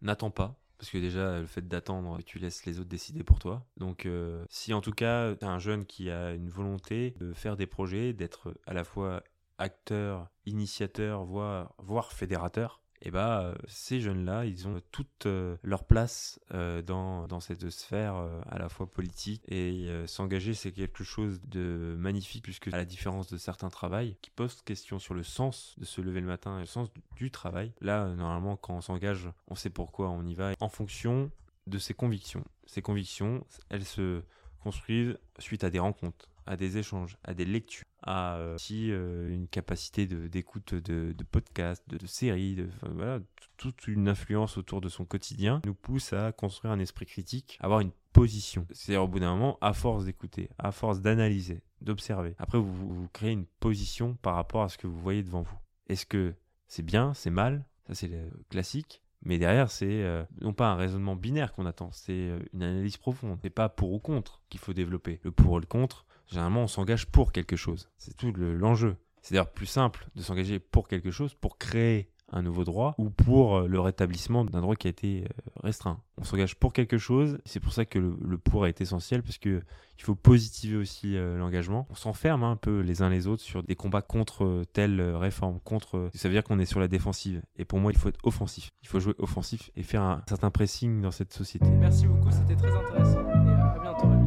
N'attends 0.02 0.32
pas. 0.32 0.60
Parce 0.78 0.92
que 0.92 0.98
déjà, 0.98 1.40
le 1.40 1.46
fait 1.46 1.68
d'attendre, 1.68 2.22
tu 2.24 2.38
laisses 2.38 2.66
les 2.66 2.80
autres 2.80 2.90
décider 2.90 3.24
pour 3.24 3.40
toi. 3.40 3.66
Donc, 3.78 4.06
euh, 4.06 4.44
si 4.50 4.74
en 4.74 4.82
tout 4.82 4.92
cas, 4.92 5.34
tu 5.36 5.46
as 5.46 5.50
un 5.50 5.60
jeune 5.60 5.86
qui 5.86 6.10
a 6.10 6.34
une 6.34 6.50
volonté 6.50 7.12
de 7.20 7.34
faire 7.34 7.56
des 7.56 7.66
projets, 7.66 8.14
d'être 8.14 8.54
à 8.66 8.74
la 8.74 8.84
fois 8.84 9.24
acteur, 9.58 10.28
initiateur, 10.46 11.24
voire 11.24 12.12
fédérateur, 12.12 12.82
et 13.02 13.12
bah 13.12 13.42
euh, 13.42 13.56
ces 13.68 14.02
jeunes-là, 14.02 14.46
ils 14.46 14.68
ont 14.68 14.82
toute 14.92 15.26
euh, 15.26 15.58
leur 15.64 15.86
place 15.86 16.40
euh, 16.54 16.82
dans, 16.82 17.28
dans 17.28 17.40
cette 17.40 17.70
sphère 17.70 18.16
à 18.50 18.58
la 18.58 18.70
fois 18.70 18.90
politique 18.90 19.42
et 19.48 19.88
s'engager, 20.08 20.54
c'est 20.54 20.72
quelque 20.72 21.04
chose 21.04 21.42
de 21.46 21.96
magnifique 21.98 22.44
puisque 22.44 22.68
à 22.68 22.78
la 22.78 22.86
différence 22.86 23.28
de 23.28 23.38
certains 23.38 23.70
travails 23.70 24.18
qui 24.22 24.30
posent 24.32 24.62
question 24.62 25.00
sur 25.00 25.14
le 25.14 25.24
sens 25.24 25.76
de 25.78 25.86
se 25.86 26.02
lever 26.02 26.22
le 26.22 26.28
matin 26.28 26.58
et 26.58 26.62
le 26.62 26.66
sens 26.66 26.90
du 27.16 27.32
travail. 27.32 27.74
Là, 27.82 28.08
normalement, 28.16 28.56
quand 28.56 28.76
on 28.76 28.82
s'engage, 28.82 29.30
on 29.48 29.56
sait 29.56 29.70
pourquoi 29.70 30.10
on 30.10 30.26
y 30.26 30.34
va 30.34 30.54
en 30.60 30.70
fonction 30.70 31.32
de 31.68 31.78
ses 31.78 31.94
convictions. 31.94 32.44
Ces 32.66 32.82
convictions, 32.82 33.46
elles 33.70 33.86
se 33.86 34.22
construisent 34.60 35.18
suite 35.40 35.64
à 35.64 35.70
des 35.70 35.80
rencontres, 35.80 36.30
à 36.46 36.58
des 36.58 36.78
échanges, 36.78 37.18
à 37.24 37.34
des 37.34 37.46
lectures, 37.46 37.86
à 38.04 38.36
euh, 38.36 38.56
aussi 38.56 38.92
euh, 38.92 39.30
une 39.30 39.48
capacité 39.48 40.06
d'écoute 40.06 40.76
de, 40.76 41.14
de, 41.18 41.24
podcasts, 41.24 41.88
de, 41.90 42.06
séries, 42.06 42.56
de, 42.56 42.70
voilà, 42.92 43.20
toute 43.58 43.88
une 43.88 44.08
influence 44.08 44.58
autour 44.58 44.82
de 44.82 44.90
son 44.90 45.06
quotidien 45.06 45.62
nous 45.66 45.74
pousse 45.74 46.14
à 46.14 46.32
construire 46.32 46.74
un 46.74 46.80
esprit 46.80 47.06
critique, 47.06 47.58
avoir 47.62 47.80
une 47.80 47.92
position. 48.14 48.66
C'est-à-dire 48.72 49.04
au 49.04 49.08
bout 49.08 49.20
d'un 49.20 49.34
moment, 49.34 49.58
à 49.62 49.74
force 49.74 50.06
d'écouter, 50.06 50.50
à 50.58 50.72
force 50.72 51.02
d'analyser, 51.02 51.62
d'observer, 51.82 52.36
après 52.38 52.60
vous, 52.60 53.10
créez 53.12 53.32
une 53.32 53.46
position 53.60 54.16
par 54.22 54.36
rapport 54.36 54.64
à 54.64 54.70
ce 54.70 54.78
que 54.78 54.88
vous 54.88 55.00
voyez 55.00 55.24
devant 55.24 55.42
vous. 55.42 55.58
Est-ce 55.88 56.06
que 56.06 56.34
c'est 56.68 56.84
bien, 56.84 57.14
c'est 57.14 57.30
mal? 57.30 57.66
Ça 57.88 57.96
c'est 57.96 58.08
le 58.08 58.30
classique. 58.50 59.02
Mais 59.24 59.40
derrière, 59.40 59.72
c'est 59.72 60.04
euh, 60.04 60.24
non 60.42 60.54
pas 60.54 60.68
un 60.68 60.76
raisonnement 60.76 61.16
binaire 61.16 61.52
qu'on 61.52 61.66
attend, 61.66 61.90
c'est 61.92 62.30
une 62.54 62.62
analyse 62.62 62.98
profonde. 62.98 63.40
C'est 63.42 63.50
pas 63.50 63.70
pour 63.70 63.92
ou 63.92 64.00
contre 64.00 64.44
qu'il 64.50 64.60
faut 64.60 64.74
développer. 64.74 65.20
Le 65.24 65.32
pour 65.32 65.54
ou 65.54 65.60
le 65.60 65.66
contre, 65.66 66.06
généralement 66.28 66.64
on 66.64 66.68
s'engage 66.68 67.08
pour 67.08 67.32
quelque 67.32 67.56
chose. 67.56 67.90
C'est 67.98 68.16
tout 68.16 68.34
l'enjeu. 68.34 68.96
c'est 69.22 69.34
d'ailleurs 69.34 69.52
plus 69.52 69.66
simple 69.66 70.08
de 70.16 70.22
s'engager 70.22 70.60
pour 70.60 70.88
quelque 70.88 71.12
chose, 71.12 71.34
pour 71.34 71.58
créer 71.58 72.10
un 72.32 72.42
nouveau 72.42 72.64
droit 72.64 72.96
ou 72.98 73.10
pour 73.10 73.58
euh, 73.58 73.68
le 73.68 73.80
rétablissement 73.80 74.46
d'un 74.46 74.62
droit 74.62 74.76
qui 74.76 74.88
a 74.88 74.90
été 74.90 75.24
euh, 75.24 75.28
restreint. 75.64 76.02
On 76.18 76.24
s'engage 76.24 76.56
pour 76.56 76.74
quelque 76.74 76.98
chose, 76.98 77.40
c'est 77.46 77.60
pour 77.60 77.74
ça 77.74 77.86
que 77.86 78.00
le, 78.00 78.38
pour 78.38 78.68
est 78.68 78.82
essentiel 78.82 79.22
parce 79.22 79.38
que 79.38 79.62
il 79.98 80.04
faut 80.04 80.16
positiver 80.16 80.76
aussi 80.76 81.16
euh, 81.16 81.38
l'engagement. 81.38 81.88
On 81.90 81.96
s'enferme 81.96 82.44
un 82.44 82.56
peu 82.56 82.82
les 82.82 83.02
uns 83.02 83.10
les 83.10 83.28
autres 83.28 83.44
sur 83.44 83.64
des 83.64 83.76
combats 83.76 84.02
contre 84.02 84.64
telle 84.74 85.02
réforme, 85.02 85.60
contre 85.64 86.10
ça 86.14 86.28
veut 86.28 86.34
dire 86.34 86.44
qu'on 86.44 86.60
est 86.60 86.66
sur 86.66 86.80
la 86.80 86.88
défensive 86.88 87.42
et 87.58 87.66
pour 87.66 87.80
moi 87.80 87.92
il 87.92 87.98
faut 87.98 88.10
être 88.10 88.20
offensif. 88.24 88.72
Il 88.82 88.88
faut 88.88 89.00
jouer 89.00 89.14
offensif 89.20 89.72
et 89.76 89.84
faire 89.84 90.02
un 90.02 90.24
certain 90.28 90.52
pressing 90.52 91.02
dans 91.02 91.12
cette 91.12 91.34
société. 91.34 91.68
Merci 91.80 92.08
beaucoup, 92.08 92.32
c'était 92.32 92.56
très 92.56 92.72
intéressant 92.72 93.22
et 93.22 93.52
à 93.52 93.80
bientôt 93.82 94.25